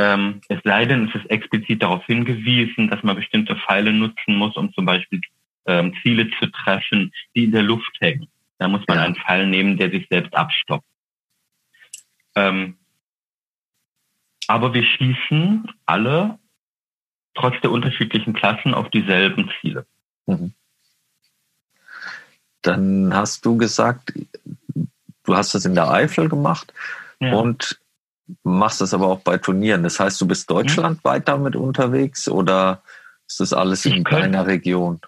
[0.00, 4.56] Ähm, es sei denn, es ist explizit darauf hingewiesen, dass man bestimmte Pfeile nutzen muss,
[4.56, 5.20] um zum Beispiel
[5.66, 8.26] ähm, Ziele zu treffen, die in der Luft hängen.
[8.56, 9.04] Da muss man ja.
[9.04, 10.86] einen Pfeil nehmen, der sich selbst abstoppt.
[12.34, 12.78] Ähm,
[14.46, 16.38] aber wir schießen alle,
[17.34, 19.84] trotz der unterschiedlichen Klassen, auf dieselben Ziele.
[20.24, 20.54] Mhm.
[22.62, 24.14] Dann hast du gesagt,
[25.24, 26.72] du hast das in der Eifel gemacht
[27.20, 27.34] ja.
[27.34, 27.78] und
[28.42, 29.82] machst das aber auch bei Turnieren.
[29.82, 32.82] Das heißt, du bist deutschlandweit damit unterwegs oder
[33.26, 35.00] ist das alles in deiner Region?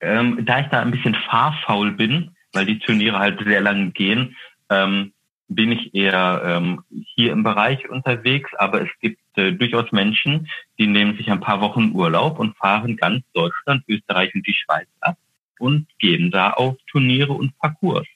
[0.00, 4.36] Ähm, da ich da ein bisschen fahrfaul bin, weil die Turniere halt sehr lange gehen,
[4.70, 5.12] ähm,
[5.48, 6.82] bin ich eher ähm,
[7.14, 8.50] hier im Bereich unterwegs.
[8.56, 12.96] Aber es gibt äh, durchaus Menschen, die nehmen sich ein paar Wochen Urlaub und fahren
[12.96, 15.18] ganz Deutschland, Österreich und die Schweiz ab
[15.58, 18.06] und gehen da auf Turniere und Parcours.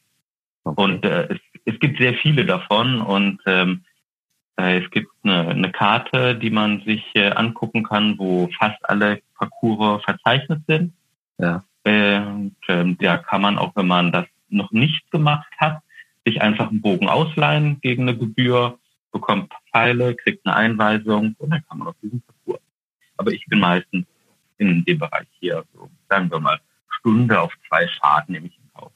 [0.62, 0.82] Okay.
[0.82, 3.93] Und äh, es, es gibt sehr viele davon und ähm, äh,
[4.56, 10.02] es gibt eine, eine Karte, die man sich äh, angucken kann, wo fast alle Parcours
[10.04, 10.92] verzeichnet sind.
[11.38, 11.64] Ja.
[11.84, 15.82] Und ähm, da kann man auch, wenn man das noch nicht gemacht hat,
[16.24, 18.78] sich einfach einen Bogen ausleihen gegen eine Gebühr,
[19.12, 22.62] bekommt Pfeile, kriegt eine Einweisung und dann kann man auf diesen Parcours.
[23.16, 24.06] Aber ich bin meistens
[24.58, 28.70] in dem Bereich hier, so sagen wir mal, Stunde auf zwei Fahrten nehme ich in
[28.72, 28.92] Kauf.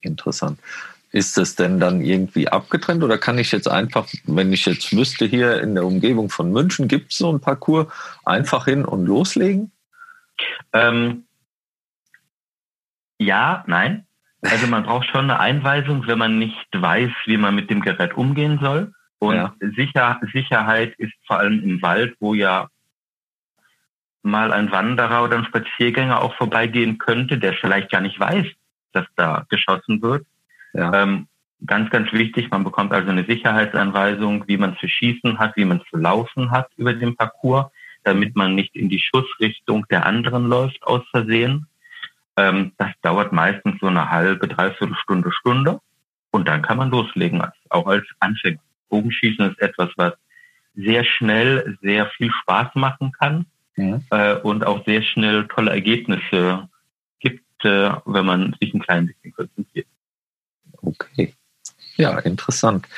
[0.00, 0.58] Interessant.
[1.14, 5.26] Ist das denn dann irgendwie abgetrennt oder kann ich jetzt einfach, wenn ich jetzt wüsste,
[5.26, 7.86] hier in der Umgebung von München gibt es so ein Parcours,
[8.24, 9.70] einfach hin und loslegen?
[10.72, 11.24] Ähm,
[13.20, 14.08] ja, nein.
[14.42, 18.14] Also man braucht schon eine Einweisung, wenn man nicht weiß, wie man mit dem Gerät
[18.14, 18.92] umgehen soll.
[19.20, 19.54] Und ja.
[19.76, 22.68] Sicher, Sicherheit ist vor allem im Wald, wo ja
[24.22, 28.46] mal ein Wanderer oder ein Spaziergänger auch vorbeigehen könnte, der vielleicht gar nicht weiß,
[28.90, 30.26] dass da geschossen wird.
[30.74, 30.92] Ja.
[30.92, 31.26] Ähm,
[31.66, 35.80] ganz, ganz wichtig, man bekommt also eine Sicherheitsanweisung, wie man zu schießen hat, wie man
[35.90, 37.66] zu laufen hat über den Parcours,
[38.02, 41.66] damit man nicht in die Schussrichtung der anderen läuft aus Versehen.
[42.36, 45.80] Ähm, das dauert meistens so eine halbe, dreiviertel Stunde, Stunde.
[46.30, 48.58] Und dann kann man loslegen, auch als Anfänger.
[48.88, 50.14] Bogenschießen ist etwas, was
[50.74, 54.00] sehr schnell sehr viel Spaß machen kann ja.
[54.10, 56.68] äh, und auch sehr schnell tolle Ergebnisse
[57.20, 59.83] gibt, äh, wenn man sich ein klein bisschen konzentriert.
[60.94, 61.34] Okay.
[61.96, 62.88] Ja, interessant.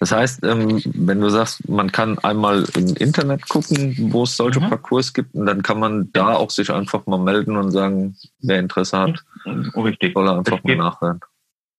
[0.00, 4.60] Das heißt, ähm, wenn du sagst, man kann einmal im Internet gucken, wo es solche
[4.60, 4.68] mhm.
[4.68, 8.58] Parcours gibt, und dann kann man da auch sich einfach mal melden und sagen, wer
[8.58, 9.24] Interesse hat,
[9.76, 10.14] Richtig.
[10.14, 11.20] soll er einfach mal nachhören.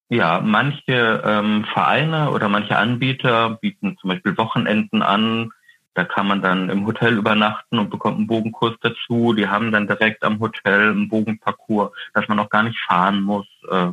[0.10, 5.52] Ja, manche ähm, Vereine oder manche Anbieter bieten zum Beispiel Wochenenden an.
[5.96, 9.34] Da kann man dann im Hotel übernachten und bekommt einen Bogenkurs dazu.
[9.34, 13.48] Die haben dann direkt am Hotel einen Bogenparcours, dass man auch gar nicht fahren muss.
[13.70, 13.92] Äh,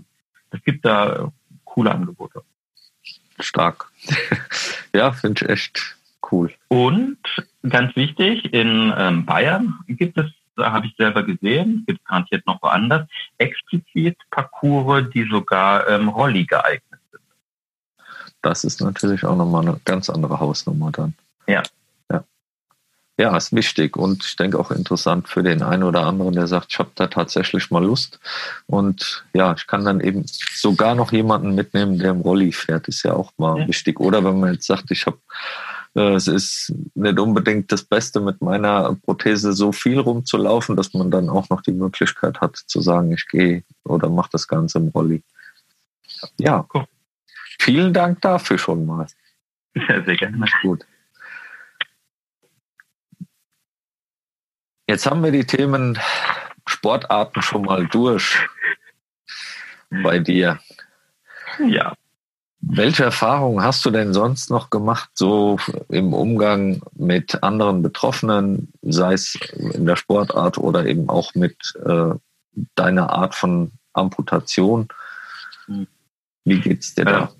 [0.50, 1.30] es gibt da
[1.70, 2.42] coole Angebote.
[3.38, 3.90] Stark.
[4.94, 5.96] ja, finde ich echt
[6.30, 6.52] cool.
[6.68, 7.18] Und
[7.68, 10.26] ganz wichtig, in ähm, Bayern gibt es,
[10.58, 16.44] habe ich selber gesehen, gibt es garantiert noch woanders, explizit Parcours, die sogar ähm, Rolli
[16.44, 17.22] geeignet sind.
[18.42, 21.14] Das ist natürlich auch nochmal eine ganz andere Hausnummer dann.
[21.46, 21.62] Ja.
[23.20, 26.68] Ja, ist wichtig und ich denke auch interessant für den einen oder anderen, der sagt,
[26.70, 28.18] ich habe da tatsächlich mal Lust.
[28.66, 33.02] Und ja, ich kann dann eben sogar noch jemanden mitnehmen, der im Rolli fährt, ist
[33.02, 33.68] ja auch mal ja.
[33.68, 34.00] wichtig.
[34.00, 35.18] Oder wenn man jetzt sagt, ich habe
[35.94, 41.10] äh, es ist nicht unbedingt das Beste, mit meiner Prothese so viel rumzulaufen, dass man
[41.10, 44.88] dann auch noch die Möglichkeit hat zu sagen, ich gehe oder mache das Ganze im
[44.88, 45.22] Rolli.
[46.38, 46.86] Ja, cool.
[47.58, 49.08] vielen Dank dafür schon mal.
[49.74, 50.46] Ja, sehr gerne.
[50.62, 50.86] Gut.
[54.90, 55.96] Jetzt haben wir die Themen
[56.66, 58.40] Sportarten schon mal durch
[60.02, 60.58] bei dir.
[61.64, 61.94] Ja.
[62.60, 69.12] Welche Erfahrungen hast du denn sonst noch gemacht, so im Umgang mit anderen Betroffenen, sei
[69.12, 72.10] es in der Sportart oder eben auch mit äh,
[72.74, 74.88] deiner Art von Amputation?
[76.44, 77.32] Wie geht's dir da?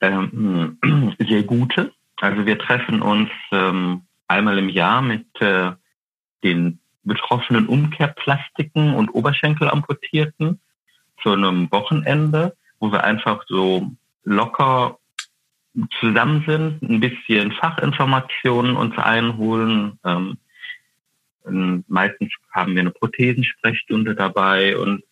[0.00, 0.76] Ähm,
[1.20, 1.92] sehr gute.
[2.16, 5.72] Also wir treffen uns ähm, einmal im Jahr mit äh,
[6.44, 10.60] den betroffenen Umkehrplastiken und Oberschenkelamputierten
[11.22, 13.90] zu einem Wochenende wo wir einfach so
[14.24, 14.98] locker
[16.00, 19.98] zusammen sind, ein bisschen Fachinformationen uns einholen.
[20.04, 20.38] Ähm,
[21.86, 25.02] meistens haben wir eine Prothesensprechstunde dabei und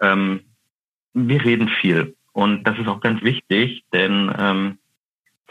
[0.00, 0.40] ähm,
[1.14, 2.14] wir reden viel.
[2.32, 4.78] Und das ist auch ganz wichtig, denn ähm,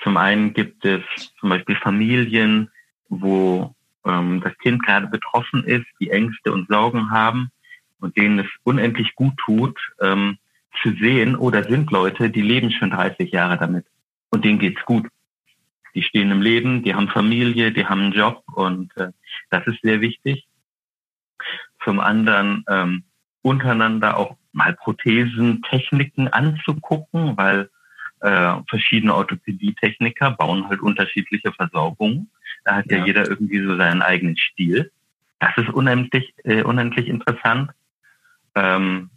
[0.04, 1.02] zum einen gibt es
[1.40, 2.70] zum Beispiel Familien,
[3.10, 7.52] wo ähm, das Kind gerade betroffen ist, die Ängste und Sorgen haben
[8.00, 10.38] und denen es unendlich gut tut, ähm,
[10.82, 13.86] zu sehen, oder sind Leute, die leben schon 30 Jahre damit
[14.30, 15.08] und denen geht's gut.
[15.96, 19.12] Die stehen im Leben, die haben Familie, die haben einen Job und äh,
[19.50, 20.48] das ist sehr wichtig.
[21.84, 23.04] Zum anderen ähm,
[23.42, 27.70] untereinander auch mal Prothesentechniken anzugucken, weil
[28.20, 32.30] äh, verschiedene Orthopädietechniker bauen halt unterschiedliche Versorgungen.
[32.68, 34.92] Da hat ja, ja jeder irgendwie so seinen eigenen Stil.
[35.40, 37.72] Das ist unendlich, äh, unendlich interessant.
[38.56, 39.10] Ähm,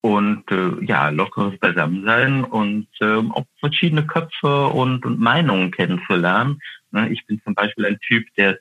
[0.00, 6.60] und äh, ja, lockeres Beisammensein und äh, auch verschiedene Köpfe und, und Meinungen kennenzulernen.
[6.90, 8.58] Ne, ich bin zum Beispiel ein Typ, der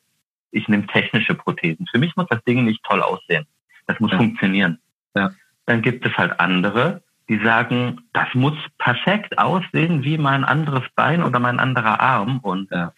[0.52, 1.88] ich nehme technische Prothesen.
[1.90, 3.48] Für mich muss das Ding nicht toll aussehen.
[3.88, 4.18] Das muss ja.
[4.18, 4.78] funktionieren.
[5.16, 5.32] Ja.
[5.66, 11.24] Dann gibt es halt andere, die sagen, das muss perfekt aussehen wie mein anderes Bein
[11.24, 12.38] oder mein anderer Arm.
[12.40, 12.94] Und ja.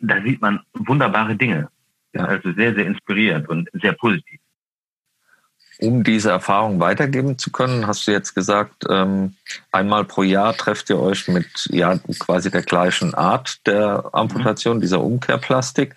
[0.00, 1.68] Da sieht man wunderbare Dinge.
[2.12, 2.26] Ja.
[2.26, 4.40] Also sehr, sehr inspirierend und sehr positiv
[5.80, 9.34] um diese Erfahrung weitergeben zu können, hast du jetzt gesagt, ähm,
[9.72, 14.80] einmal pro Jahr trefft ihr euch mit ja quasi der gleichen Art der Amputation, mhm.
[14.80, 15.94] dieser Umkehrplastik.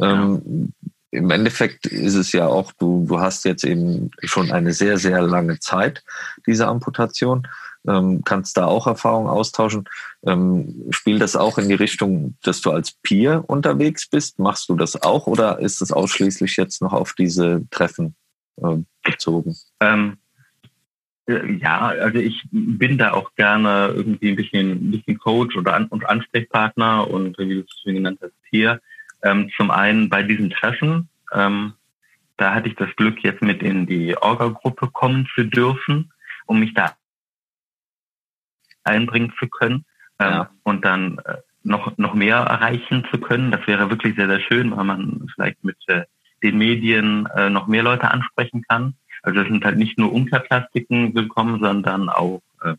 [0.00, 0.88] Ähm, ja.
[1.12, 5.20] Im Endeffekt ist es ja auch, du, du hast jetzt eben schon eine sehr, sehr
[5.22, 6.04] lange Zeit,
[6.46, 7.48] diese Amputation.
[7.88, 9.88] Ähm, kannst da auch Erfahrungen austauschen.
[10.26, 14.38] Ähm, spielt das auch in die Richtung, dass du als Peer unterwegs bist?
[14.38, 18.14] Machst du das auch oder ist es ausschließlich jetzt noch auf diese Treffen
[18.62, 19.56] äh, bezogen?
[19.80, 20.18] Ähm,
[21.26, 25.74] äh, ja, also ich bin da auch gerne irgendwie ein bisschen, ein bisschen Coach oder
[25.74, 28.80] An und Ansprechpartner und wie du es genannt hast hier.
[29.22, 31.74] Ähm, zum einen bei diesen Treffen, ähm,
[32.36, 36.10] da hatte ich das Glück, jetzt mit in die Orga-Gruppe kommen zu dürfen,
[36.46, 36.96] um mich da
[38.84, 39.84] einbringen zu können
[40.18, 40.50] ähm, ja.
[40.62, 43.50] und dann äh, noch, noch mehr erreichen zu können.
[43.50, 46.04] Das wäre wirklich sehr, sehr schön, weil man vielleicht mit äh,
[46.42, 48.94] den Medien äh, noch mehr Leute ansprechen kann.
[49.22, 52.74] Also es sind halt nicht nur Umkehrplastiken willkommen, sondern auch äh,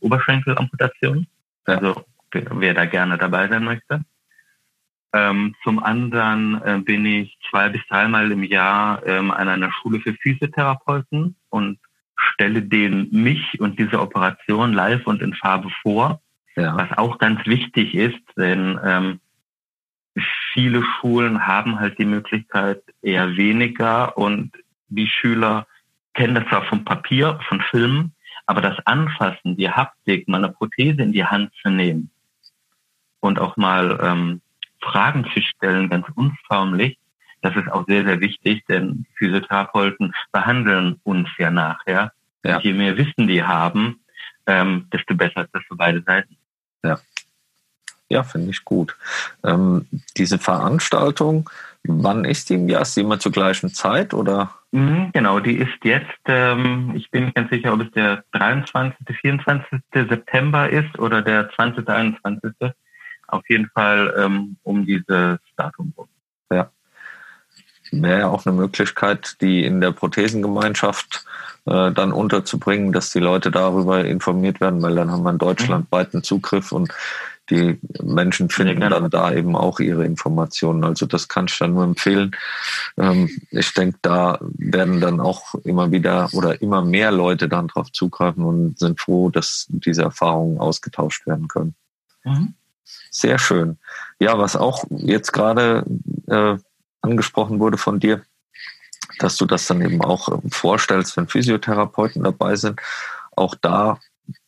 [0.00, 1.26] Oberschenkelamputationen.
[1.64, 4.04] Also wer, wer da gerne dabei sein möchte.
[5.12, 10.00] Ähm, zum anderen äh, bin ich zwei bis dreimal im Jahr ähm, an einer Schule
[10.00, 11.78] für Physiotherapeuten und
[12.20, 16.20] stelle denen mich und diese Operation live und in Farbe vor,
[16.56, 16.76] ja.
[16.76, 19.20] was auch ganz wichtig ist, denn ähm,
[20.52, 24.52] viele Schulen haben halt die Möglichkeit eher weniger und
[24.88, 25.66] die Schüler
[26.14, 28.12] kennen das zwar vom Papier, von Filmen,
[28.46, 32.10] aber das Anfassen, die Haptik, mal eine Prothese in die Hand zu nehmen
[33.20, 34.40] und auch mal ähm,
[34.80, 36.98] Fragen zu stellen, ganz unförmlich,
[37.42, 42.12] das ist auch sehr, sehr wichtig, denn Physiotherapeuten behandeln uns ja nachher.
[42.42, 42.58] Ja.
[42.60, 44.00] je mehr Wissen die haben,
[44.46, 46.36] ähm, desto besser ist das für beide Seiten.
[46.82, 46.98] Ja.
[48.08, 48.96] Ja, finde ich gut.
[49.44, 49.86] Ähm,
[50.16, 51.48] diese Veranstaltung,
[51.84, 52.82] wann ist die im Jahr?
[52.82, 54.52] Ist die immer zur gleichen Zeit oder?
[54.72, 59.16] Mhm, genau, die ist jetzt, ähm, ich bin nicht ganz sicher, ob es der 23.,
[59.16, 59.80] 24.
[59.92, 62.52] September ist oder der 20., 21.
[63.28, 66.08] Auf jeden Fall ähm, um dieses Datum rum.
[67.92, 71.24] Wäre ja auch eine Möglichkeit, die in der Prothesengemeinschaft
[71.66, 76.22] äh, dann unterzubringen, dass die Leute darüber informiert werden, weil dann haben wir einen deutschlandweiten
[76.22, 76.92] Zugriff und
[77.50, 79.00] die Menschen finden genau.
[79.00, 80.84] dann da eben auch ihre Informationen.
[80.84, 82.36] Also das kann ich dann nur empfehlen.
[82.96, 87.90] Ähm, ich denke, da werden dann auch immer wieder oder immer mehr Leute dann drauf
[87.92, 91.74] zugreifen und sind froh, dass diese Erfahrungen ausgetauscht werden können.
[92.24, 92.54] Mhm.
[93.10, 93.78] Sehr schön.
[94.20, 95.84] Ja, was auch jetzt gerade
[96.28, 96.56] äh,
[97.02, 98.22] angesprochen wurde von dir,
[99.18, 102.80] dass du das dann eben auch ähm, vorstellst, wenn Physiotherapeuten dabei sind.
[103.36, 103.98] Auch da,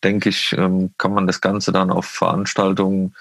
[0.03, 3.15] denke ich, ähm, kann man das Ganze dann auf Veranstaltungen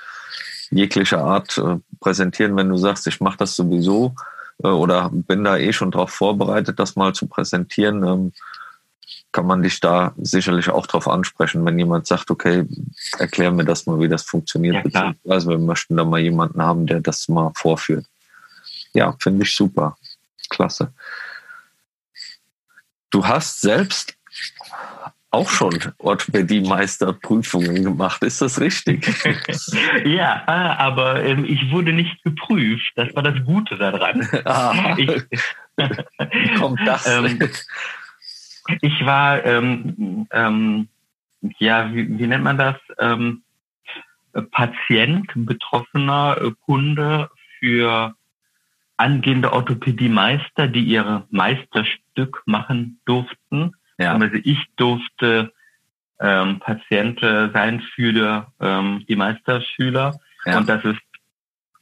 [0.70, 4.16] jeglicher Art äh, präsentieren, wenn du sagst, ich mache das sowieso
[4.64, 8.04] äh, oder bin da eh schon darauf vorbereitet, das mal zu präsentieren.
[8.04, 8.34] Ähm,
[9.34, 12.66] kann man dich da sicherlich auch darauf ansprechen, wenn jemand sagt, okay,
[13.18, 16.86] erklär mir das mal, wie das funktioniert, Ja, beziehungsweise wir möchten da mal jemanden haben,
[16.86, 18.06] der das mal vorführt.
[18.94, 19.98] Ja, finde ich super.
[20.50, 20.94] Klasse.
[23.10, 24.18] Du hast selbst
[25.32, 29.08] auch schon Orthopädie-Meisterprüfungen gemacht, ist das richtig?
[30.06, 30.44] Ja,
[30.78, 32.92] aber ähm, ich wurde nicht geprüft.
[32.96, 34.28] Das war das Gute daran.
[34.46, 35.10] ah, Ich,
[35.78, 37.08] wie kommt das?
[37.08, 37.40] Ähm,
[38.82, 40.90] ich war, ähm, ähm,
[41.60, 42.76] ja, wie, wie nennt man das?
[43.00, 43.44] Ähm,
[44.52, 47.30] Patient, betroffener äh, Kunde
[47.60, 48.16] für
[49.02, 53.74] angehende Orthopädie-Meister, die ihre Meisterstück machen durften.
[53.98, 55.52] ja, Also ich durfte
[56.20, 60.20] ähm, Patient sein für ähm, die Meisterschüler.
[60.46, 60.58] Ja.
[60.58, 61.02] Und das ist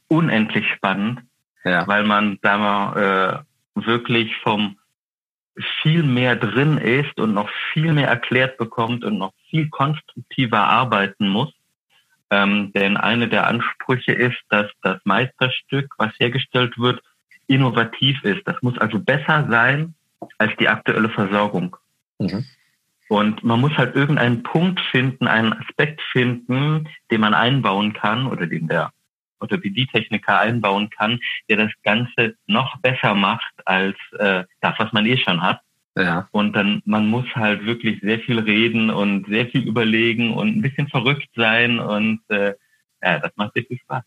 [0.08, 1.20] unendlich spannend,
[1.62, 3.44] ja, weil man da mal
[3.76, 4.76] äh, wirklich vom
[5.82, 11.28] viel mehr drin ist und noch viel mehr erklärt bekommt und noch viel konstruktiver arbeiten
[11.28, 11.52] muss.
[12.30, 17.02] Ähm, denn eine der Ansprüche ist, dass das Meisterstück, was hergestellt wird,
[17.50, 18.42] innovativ ist.
[18.46, 19.94] Das muss also besser sein
[20.38, 21.76] als die aktuelle Versorgung.
[22.18, 22.44] mhm.
[23.08, 28.46] Und man muss halt irgendeinen Punkt finden, einen Aspekt finden, den man einbauen kann oder
[28.46, 28.92] den der
[29.40, 35.16] Orthopädie-Techniker einbauen kann, der das Ganze noch besser macht als äh, das, was man eh
[35.16, 35.60] schon hat.
[35.96, 40.56] ja, Und dann, man muss halt wirklich sehr viel reden und sehr viel überlegen und
[40.56, 42.54] ein bisschen verrückt sein und äh,
[43.02, 44.04] ja, das macht sehr viel Spaß.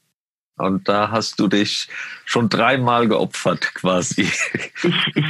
[0.57, 1.89] Und da hast du dich
[2.25, 4.21] schon dreimal geopfert quasi.
[4.83, 5.25] Ich, ich,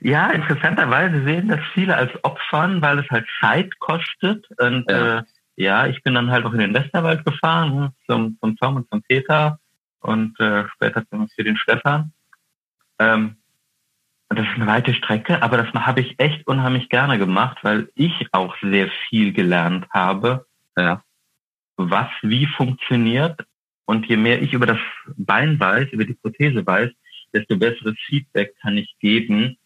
[0.00, 4.46] ja, interessanterweise sehen das viele als Opfern, weil es halt Zeit kostet.
[4.58, 5.18] Und Ja.
[5.18, 5.22] äh,
[5.56, 8.90] ja ich bin dann halt auch in den Westerwald gefahren, ne, zum, zum Tom und
[8.90, 9.58] zum Peter
[10.00, 12.12] und äh, später zum, für den Stefan.
[12.98, 13.36] Ähm,
[14.28, 17.90] und das ist eine weite Strecke, aber das habe ich echt unheimlich gerne gemacht, weil
[17.94, 20.46] ich auch sehr viel gelernt habe,
[20.76, 21.02] ja,
[21.76, 23.44] was wie funktioniert.
[23.92, 24.78] Und je mehr ich über das
[25.16, 26.90] Bein weiß, über die Prothese weiß,
[27.34, 29.58] desto besseres Feedback kann ich geben,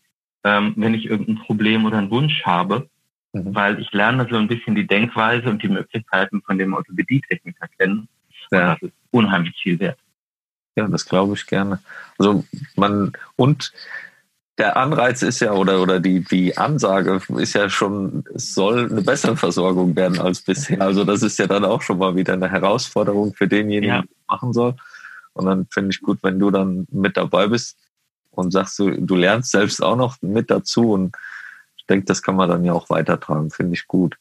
[0.43, 2.89] ähm, wenn ich irgendein Problem oder einen Wunsch habe,
[3.33, 3.55] Mhm.
[3.55, 8.09] weil ich lerne so ein bisschen die Denkweise und die Möglichkeiten von dem Orthopädie-Techniker kennen.
[8.51, 8.75] ja.
[8.75, 9.99] Das ist unheimlich viel wert.
[10.77, 11.79] Ja, das glaube ich gerne.
[12.19, 12.45] Also
[12.77, 13.73] man und
[14.59, 19.03] der Anreiz ist ja oder oder die die Ansage ist ja schon, es soll eine
[19.03, 20.81] bessere Versorgung werden als bisher.
[20.81, 24.05] Also das ist ja dann auch schon mal wieder eine Herausforderung für denjenigen, Ja.
[24.29, 24.75] Machen soll.
[25.33, 27.77] Und dann finde ich gut, wenn du dann mit dabei bist
[28.31, 31.17] und sagst du, du lernst selbst auch noch mit dazu und
[31.77, 34.17] ich denke, das kann man dann ja auch weitertragen, finde ich gut.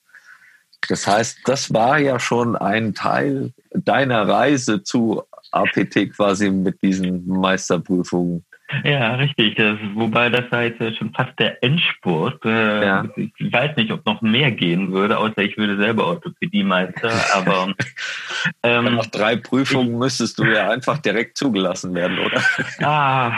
[0.88, 7.28] Das heißt, das war ja schon ein Teil deiner Reise zu APT quasi mit diesen
[7.28, 8.45] Meisterprüfungen.
[8.84, 9.55] Ja, richtig.
[9.55, 12.43] Das, wobei das war jetzt schon fast der Endspurt.
[12.45, 13.05] Äh, Ja.
[13.16, 17.11] Ich weiß nicht, ob noch mehr gehen würde, außer ich würde selber Orthopädie-Meister.
[17.36, 17.74] aber
[18.63, 22.41] ähm, Nach drei Prüfungen müsstest du ja einfach direkt zugelassen werden, oder?
[22.82, 23.34] Ah,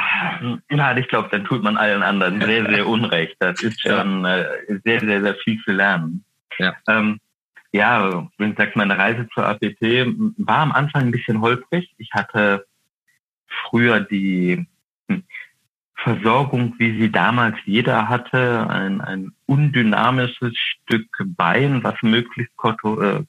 [0.72, 3.36] ja, ich glaube, dann tut man allen anderen sehr, sehr unrecht.
[3.40, 4.00] Das ist Ja.
[4.02, 4.46] schon äh,
[4.86, 6.24] sehr, sehr, sehr viel zu lernen.
[6.58, 6.74] Ja.
[6.88, 7.20] Ähm,
[7.74, 9.82] ja, wie gesagt, meine Reise zur APT
[10.38, 11.94] war am Anfang ein bisschen holprig.
[11.98, 12.66] Ich hatte
[13.70, 14.66] früher die
[15.98, 23.24] Versorgung, wie sie damals jeder hatte, ein, ein undynamisches Stück Bein, was möglichst, koto- äh,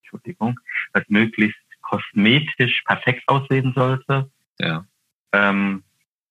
[0.00, 0.58] Entschuldigung,
[0.92, 4.30] was möglichst kosmetisch perfekt aussehen sollte.
[4.60, 4.84] Ja.
[5.32, 5.82] Ähm,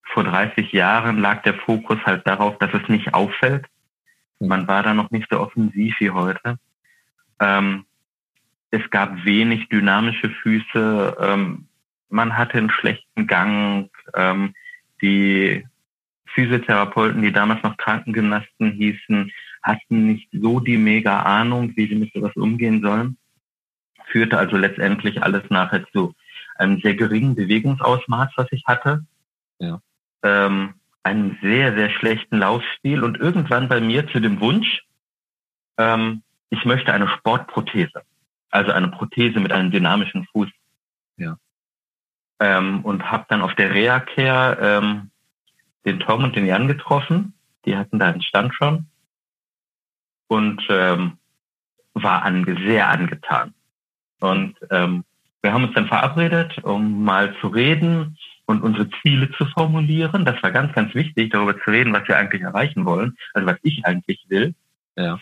[0.04, 3.66] vor 30 Jahren lag der Fokus halt darauf, dass es nicht auffällt.
[4.40, 6.58] Man war da noch nicht so offensiv wie heute.
[7.40, 7.86] Ähm,
[8.72, 11.18] es gab wenig dynamische Füße.
[11.20, 11.68] Ähm,
[12.10, 13.90] man hatte einen schlechten Gang.
[14.16, 14.54] Ähm,
[15.02, 15.66] die
[16.34, 22.14] Physiotherapeuten, die damals noch Krankengymnasten hießen, hatten nicht so die mega Ahnung, wie sie mit
[22.14, 23.18] sowas umgehen sollen.
[24.06, 26.14] Führte also letztendlich alles nachher zu
[26.56, 29.06] einem sehr geringen Bewegungsausmaß, was ich hatte.
[29.60, 29.80] Ja.
[30.24, 30.74] Ähm,
[31.04, 34.84] einem sehr, sehr schlechten Laufstil und irgendwann bei mir zu dem Wunsch,
[35.78, 38.04] ähm, ich möchte eine Sportprothese.
[38.52, 40.50] also eine Prothese mit einem dynamischen Fuß.
[41.18, 41.38] Ja.
[42.40, 45.11] Ähm, und habe dann auf der Reha-Care ähm,
[45.86, 47.34] den Tom und den Jan getroffen.
[47.66, 48.88] Die hatten da einen Stand schon.
[50.28, 51.18] Und ähm,
[51.94, 53.54] war ange sehr angetan.
[54.20, 55.04] Und ähm,
[55.42, 60.26] wir haben uns dann verabredet, um mal zu reden und unsere Ziele zu formulieren.
[60.26, 63.58] Das war ganz, ganz wichtig, darüber zu reden, was wir eigentlich erreichen wollen, also was
[63.64, 64.54] ich eigentlich will.
[64.96, 65.20] Ja.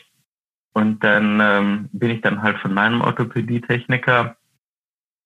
[0.74, 4.36] Und dann ähm, bin ich dann halt von meinem Orthopädietechniker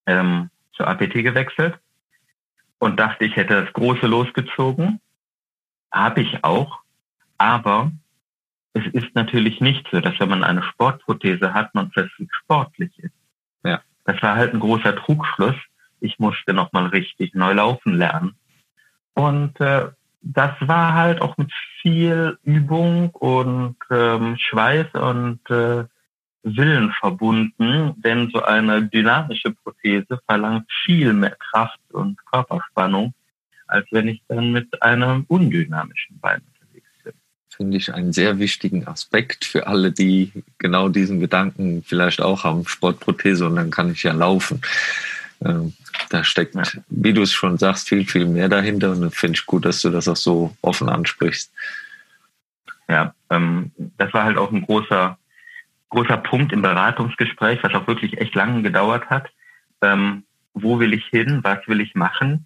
[0.06, 1.78] ähm, zur APT gewechselt
[2.80, 5.00] und dachte, ich hätte das Große losgezogen.
[5.94, 6.80] Habe ich auch.
[7.38, 7.92] Aber
[8.74, 13.14] es ist natürlich nicht so, dass wenn man eine Sportprothese hat, man plötzlich sportlich ist.
[13.64, 13.82] Ja.
[14.06, 15.56] Das war halt ein großer Trugschluss.
[16.00, 18.36] Ich musste nochmal richtig neu laufen lernen.
[19.14, 19.90] Und äh,
[20.22, 25.86] das war halt auch mit viel Übung und ähm, Schweiß und äh,
[26.44, 33.14] Willen verbunden, denn so eine dynamische Prothese verlangt viel mehr Kraft und Körperspannung,
[33.74, 37.14] als wenn ich dann mit einem undynamischen Bein unterwegs bin.
[37.50, 42.68] Finde ich einen sehr wichtigen Aspekt für alle, die genau diesen Gedanken vielleicht auch haben,
[42.68, 44.62] Sportprothese und dann kann ich ja laufen.
[45.44, 45.74] Ähm,
[46.10, 46.64] da steckt, ja.
[46.88, 49.90] wie du es schon sagst, viel, viel mehr dahinter und finde ich gut, dass du
[49.90, 51.52] das auch so offen ansprichst.
[52.88, 55.18] Ja, ähm, das war halt auch ein großer,
[55.90, 59.32] großer Punkt im Beratungsgespräch, was auch wirklich echt lange gedauert hat.
[59.82, 61.40] Ähm, wo will ich hin?
[61.42, 62.46] Was will ich machen?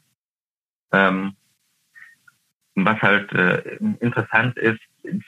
[0.91, 1.35] Ähm,
[2.75, 4.79] was halt äh, interessant ist,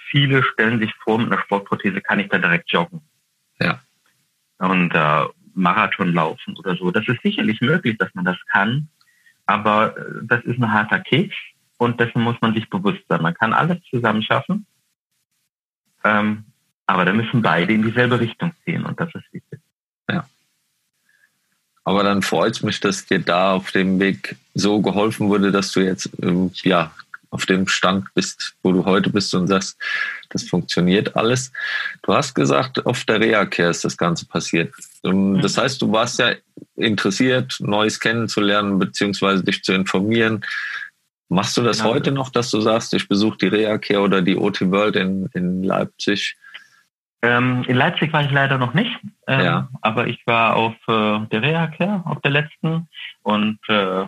[0.09, 3.01] viele stellen sich vor, mit einer Sportprothese kann ich da direkt joggen.
[3.59, 3.79] Ja.
[4.59, 6.91] Und äh, Marathon laufen oder so.
[6.91, 8.89] Das ist sicherlich möglich, dass man das kann,
[9.45, 11.35] aber äh, das ist ein harter Keks
[11.77, 13.21] und dessen muss man sich bewusst sein.
[13.21, 14.65] Man kann alles zusammen schaffen,
[16.03, 16.45] ähm,
[16.85, 19.59] aber da müssen beide in dieselbe Richtung ziehen und das ist wichtig.
[20.09, 20.25] Ja.
[21.89, 25.71] Aber dann freut es mich, dass dir da auf dem Weg so geholfen wurde, dass
[25.71, 26.91] du jetzt ähm, ja
[27.31, 29.75] auf dem Stand bist, wo du heute bist und sagst,
[30.29, 31.51] das funktioniert alles.
[32.03, 34.71] Du hast gesagt, auf der Reha-Care ist das Ganze passiert.
[35.03, 36.35] Ähm, das heißt, du warst ja
[36.75, 40.45] interessiert, Neues kennenzulernen, beziehungsweise dich zu informieren.
[41.27, 41.89] Machst du das genau.
[41.89, 45.63] heute noch, dass du sagst, ich besuche die Reha-Care oder die OT World in, in
[45.63, 46.37] Leipzig?
[47.21, 48.97] Ähm, in Leipzig war ich leider noch nicht,
[49.27, 49.69] ähm, ja.
[49.81, 52.87] aber ich war auf äh, der Reha-Care, auf der letzten.
[53.23, 54.05] Und äh,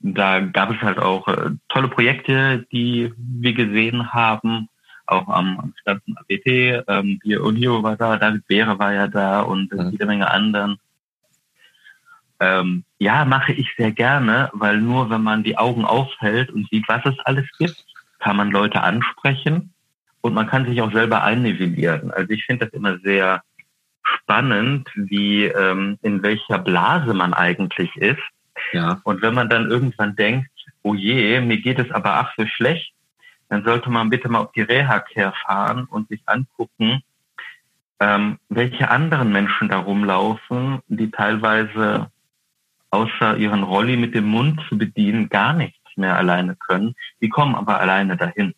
[0.00, 4.68] da gab es halt auch äh, tolle Projekte, die wir gesehen haben,
[5.06, 6.84] auch am, am von ABT.
[6.86, 9.90] Ähm, hier Unio war da, David Beere war ja da und mhm.
[9.90, 10.78] jede Menge anderen.
[12.40, 16.88] Ähm, ja, mache ich sehr gerne, weil nur wenn man die Augen aufhält und sieht,
[16.88, 17.84] was es alles gibt,
[18.18, 19.72] kann man Leute ansprechen
[20.20, 22.10] und man kann sich auch selber einnivellieren.
[22.10, 23.42] Also ich finde das immer sehr
[24.02, 28.22] spannend, wie ähm, in welcher Blase man eigentlich ist
[28.72, 29.00] ja.
[29.04, 30.50] Und wenn man dann irgendwann denkt,
[30.82, 32.92] oh je, mir geht es aber ach so schlecht,
[33.48, 37.02] dann sollte man bitte mal auf die Reha-Care fahren und sich angucken,
[37.98, 42.10] ähm, welche anderen Menschen da rumlaufen, die teilweise
[42.90, 46.94] außer ihren Rolli mit dem Mund zu bedienen gar nichts mehr alleine können.
[47.20, 48.54] Die kommen aber alleine dahin.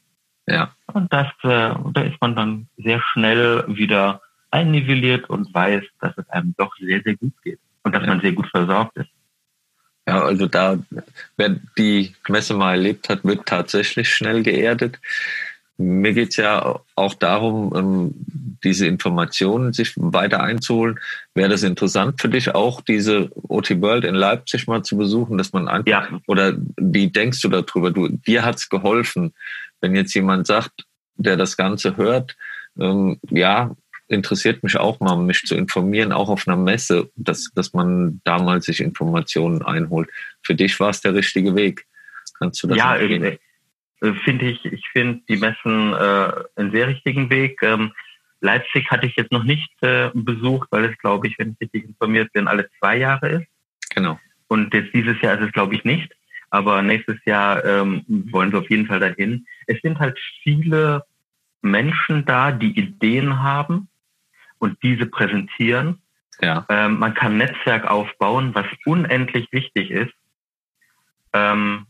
[0.53, 0.75] Ja.
[0.93, 6.29] Und das, äh, da ist man dann sehr schnell wieder einnivelliert und weiß, dass es
[6.29, 8.09] einem doch sehr, sehr gut geht und dass ja.
[8.09, 9.09] man sehr gut versorgt ist.
[10.07, 10.79] Ja, also da,
[11.37, 14.99] wer die Messe mal erlebt hat, wird tatsächlich schnell geerdet.
[15.79, 18.15] Mir geht's ja auch darum, ähm,
[18.63, 20.99] diese Informationen sich weiter einzuholen.
[21.35, 25.53] Wäre das interessant für dich, auch diese OT World in Leipzig mal zu besuchen, dass
[25.53, 26.21] man einfach, ja.
[26.27, 27.91] oder wie denkst du darüber?
[27.91, 29.33] Du, dir hat's geholfen,
[29.83, 32.37] wenn jetzt jemand sagt, der das Ganze hört,
[32.78, 33.76] ähm, ja,
[34.09, 38.66] interessiert mich auch mal, mich zu informieren, auch auf einer Messe, dass, dass man damals
[38.66, 40.09] sich Informationen einholt.
[40.43, 41.87] Für dich war es der richtige Weg.
[42.39, 43.39] Kannst du das Ja, äh,
[44.24, 47.62] finde ich, ich finde die Messen äh, einen sehr richtigen Weg.
[47.62, 47.93] Ähm,
[48.41, 51.85] Leipzig hatte ich jetzt noch nicht äh, besucht, weil es, glaube ich, wenn ich richtig
[51.85, 53.47] informiert bin, alle zwei Jahre ist.
[53.95, 54.18] Genau.
[54.49, 56.12] Und jetzt dieses Jahr ist es, glaube ich, nicht.
[56.53, 59.47] Aber nächstes Jahr ähm, wollen wir auf jeden Fall dahin.
[59.67, 61.05] Es sind halt viele
[61.63, 63.89] Menschen da, die Ideen haben,
[64.63, 65.99] und diese präsentieren.
[66.41, 66.65] Ja.
[66.69, 70.15] Ähm, man kann Netzwerk aufbauen, was unendlich wichtig ist,
[71.33, 71.87] ähm,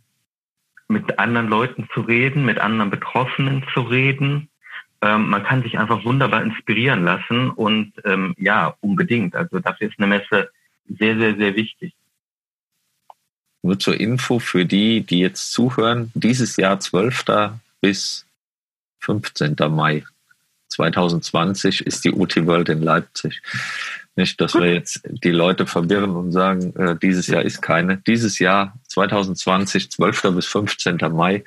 [0.89, 4.49] mit anderen Leuten zu reden, mit anderen Betroffenen zu reden.
[5.03, 9.37] Ähm, man kann sich einfach wunderbar inspirieren lassen und ähm, ja, unbedingt.
[9.37, 10.51] Also dafür ist eine Messe
[10.89, 11.93] sehr, sehr, sehr wichtig.
[13.63, 17.25] Nur zur Info für die, die jetzt zuhören, dieses Jahr 12.
[17.81, 18.27] bis
[19.01, 19.57] 15.
[19.71, 20.05] Mai
[20.69, 23.43] 2020 ist die OT World in Leipzig.
[24.15, 27.97] Nicht, dass wir jetzt die Leute verwirren und sagen, äh, dieses Jahr ist keine.
[27.97, 30.23] Dieses Jahr 2020, 12.
[30.35, 30.99] bis 15.
[31.13, 31.45] Mai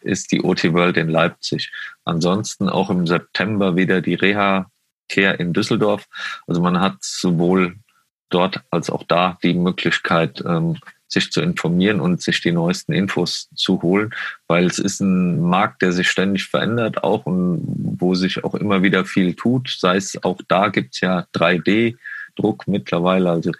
[0.00, 1.70] ist die OT World in Leipzig.
[2.04, 4.70] Ansonsten auch im September wieder die Reha
[5.08, 6.06] Care in Düsseldorf.
[6.46, 7.76] Also man hat sowohl
[8.30, 13.48] dort als auch da die Möglichkeit, ähm, sich zu informieren und sich die neuesten Infos
[13.54, 14.14] zu holen,
[14.48, 17.62] weil es ist ein Markt, der sich ständig verändert, auch und
[17.98, 19.76] wo sich auch immer wieder viel tut.
[19.78, 23.52] Sei es auch da gibt's ja 3D-Druck mittlerweile, also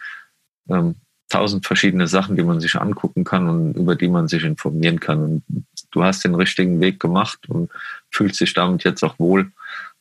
[0.68, 0.96] ähm,
[1.28, 5.22] tausend verschiedene Sachen, die man sich angucken kann und über die man sich informieren kann.
[5.22, 7.70] Und du hast den richtigen Weg gemacht und
[8.10, 9.50] fühlst dich damit jetzt auch wohl.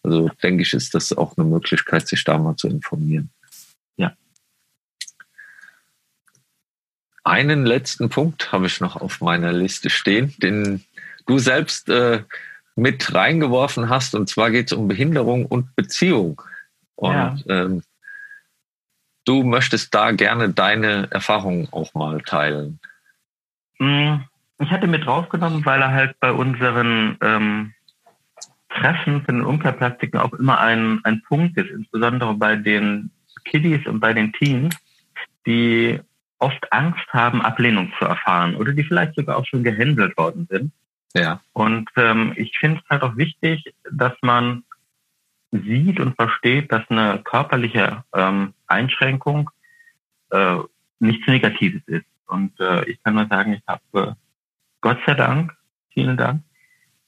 [0.04, 3.32] Also denke ich, ist das auch eine Möglichkeit, sich da mal zu informieren.
[7.26, 10.86] Einen letzten Punkt habe ich noch auf meiner Liste stehen, den
[11.26, 12.22] du selbst äh,
[12.76, 14.14] mit reingeworfen hast.
[14.14, 16.40] Und zwar geht es um Behinderung und Beziehung.
[16.94, 17.36] Und ja.
[17.48, 17.82] ähm,
[19.26, 22.80] du möchtest da gerne deine Erfahrungen auch mal teilen.
[23.80, 24.18] Mm,
[24.60, 27.74] ich hatte mit draufgenommen, weil er halt bei unseren ähm,
[28.70, 33.10] Treffen für den Umkehrplastiken auch immer ein, ein Punkt ist, insbesondere bei den
[33.46, 34.78] Kiddies und bei den Teens,
[35.48, 36.00] die
[36.40, 40.72] oft Angst haben, Ablehnung zu erfahren oder die vielleicht sogar auch schon gehänselt worden sind.
[41.14, 41.42] Ja.
[41.54, 44.64] Und ähm, ich finde es halt auch wichtig, dass man
[45.52, 49.50] sieht und versteht, dass eine körperliche ähm, Einschränkung
[50.32, 50.58] äh,
[51.00, 52.06] nichts Negatives ist.
[52.28, 54.14] Und äh, ich kann nur sagen, ich habe äh,
[54.82, 55.56] Gott sei Dank,
[55.94, 56.44] vielen Dank,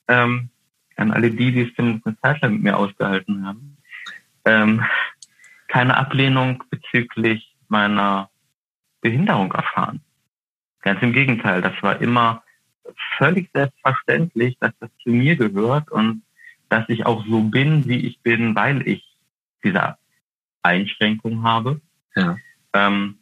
[0.08, 0.50] ähm,
[0.96, 3.78] an alle die, die es eine Zeit lang mit mir ausgehalten haben,
[4.46, 4.84] ähm,
[5.68, 8.30] keine Ablehnung bezüglich meiner
[9.08, 10.02] Behinderung erfahren.
[10.82, 12.44] Ganz im Gegenteil, das war immer
[13.18, 16.24] völlig selbstverständlich, dass das zu mir gehört und
[16.68, 19.04] dass ich auch so bin, wie ich bin, weil ich
[19.64, 19.98] diese
[20.62, 21.80] Einschränkung habe.
[22.16, 22.38] Ja.
[22.74, 23.20] Ähm,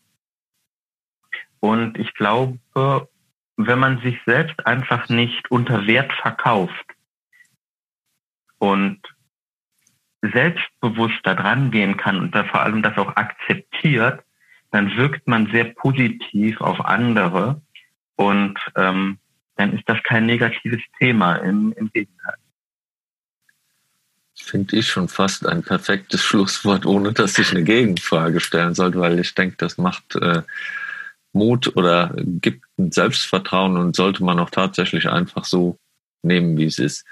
[1.59, 2.57] und ich glaube,
[3.57, 6.85] wenn man sich selbst einfach nicht unter Wert verkauft
[8.57, 9.01] und
[10.21, 14.23] selbstbewusst da dran gehen kann und da vor allem das auch akzeptiert,
[14.75, 17.61] dann wirkt man sehr positiv auf andere
[18.17, 19.17] und ähm,
[19.55, 22.35] dann ist das kein negatives Thema, im, im Gegenteil.
[24.35, 29.17] Finde ich schon fast ein perfektes Schlusswort, ohne dass ich eine Gegenfrage stellen sollte, weil
[29.17, 30.41] ich denke, das macht äh,
[31.31, 35.79] Mut oder gibt ein Selbstvertrauen und sollte man auch tatsächlich einfach so
[36.21, 37.05] nehmen, wie es ist.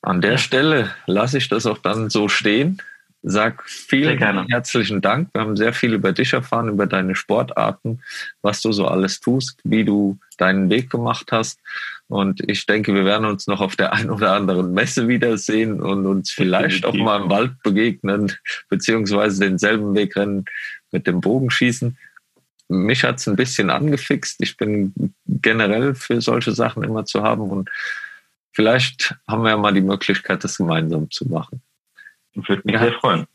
[0.00, 2.80] An der Stelle lasse ich das auch dann so stehen.
[3.24, 4.18] Sag vielen
[4.48, 5.28] herzlichen Dank.
[5.32, 8.02] Wir haben sehr viel über dich erfahren, über deine Sportarten,
[8.42, 11.60] was du so alles tust, wie du deinen Weg gemacht hast.
[12.08, 16.04] Und ich denke, wir werden uns noch auf der einen oder anderen Messe wiedersehen und
[16.04, 18.32] uns vielleicht auch mal im Wald begegnen,
[18.68, 20.44] beziehungsweise denselben Weg rennen
[20.90, 21.96] mit dem Bogenschießen.
[22.68, 24.42] Mich hat's ein bisschen angefixt.
[24.42, 27.70] Ich bin generell für solche Sachen immer zu haben und
[28.50, 31.62] vielleicht haben wir ja mal die Möglichkeit, das gemeinsam zu machen.
[32.34, 32.80] Würde mich ja.
[32.80, 33.26] sehr freuen.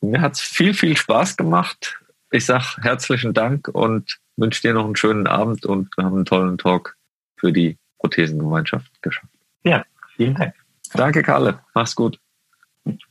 [0.00, 1.98] Mir hat es viel, viel Spaß gemacht.
[2.30, 6.24] Ich sage herzlichen Dank und wünsche dir noch einen schönen Abend und wir haben einen
[6.24, 6.96] tollen Talk
[7.36, 9.32] für die Prothesengemeinschaft geschafft.
[9.64, 9.84] Ja,
[10.16, 10.54] vielen Dank.
[10.92, 11.60] Danke, Karle.
[11.74, 12.18] Mach's gut.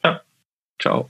[0.01, 0.19] Ciao.
[0.79, 1.09] Ciao.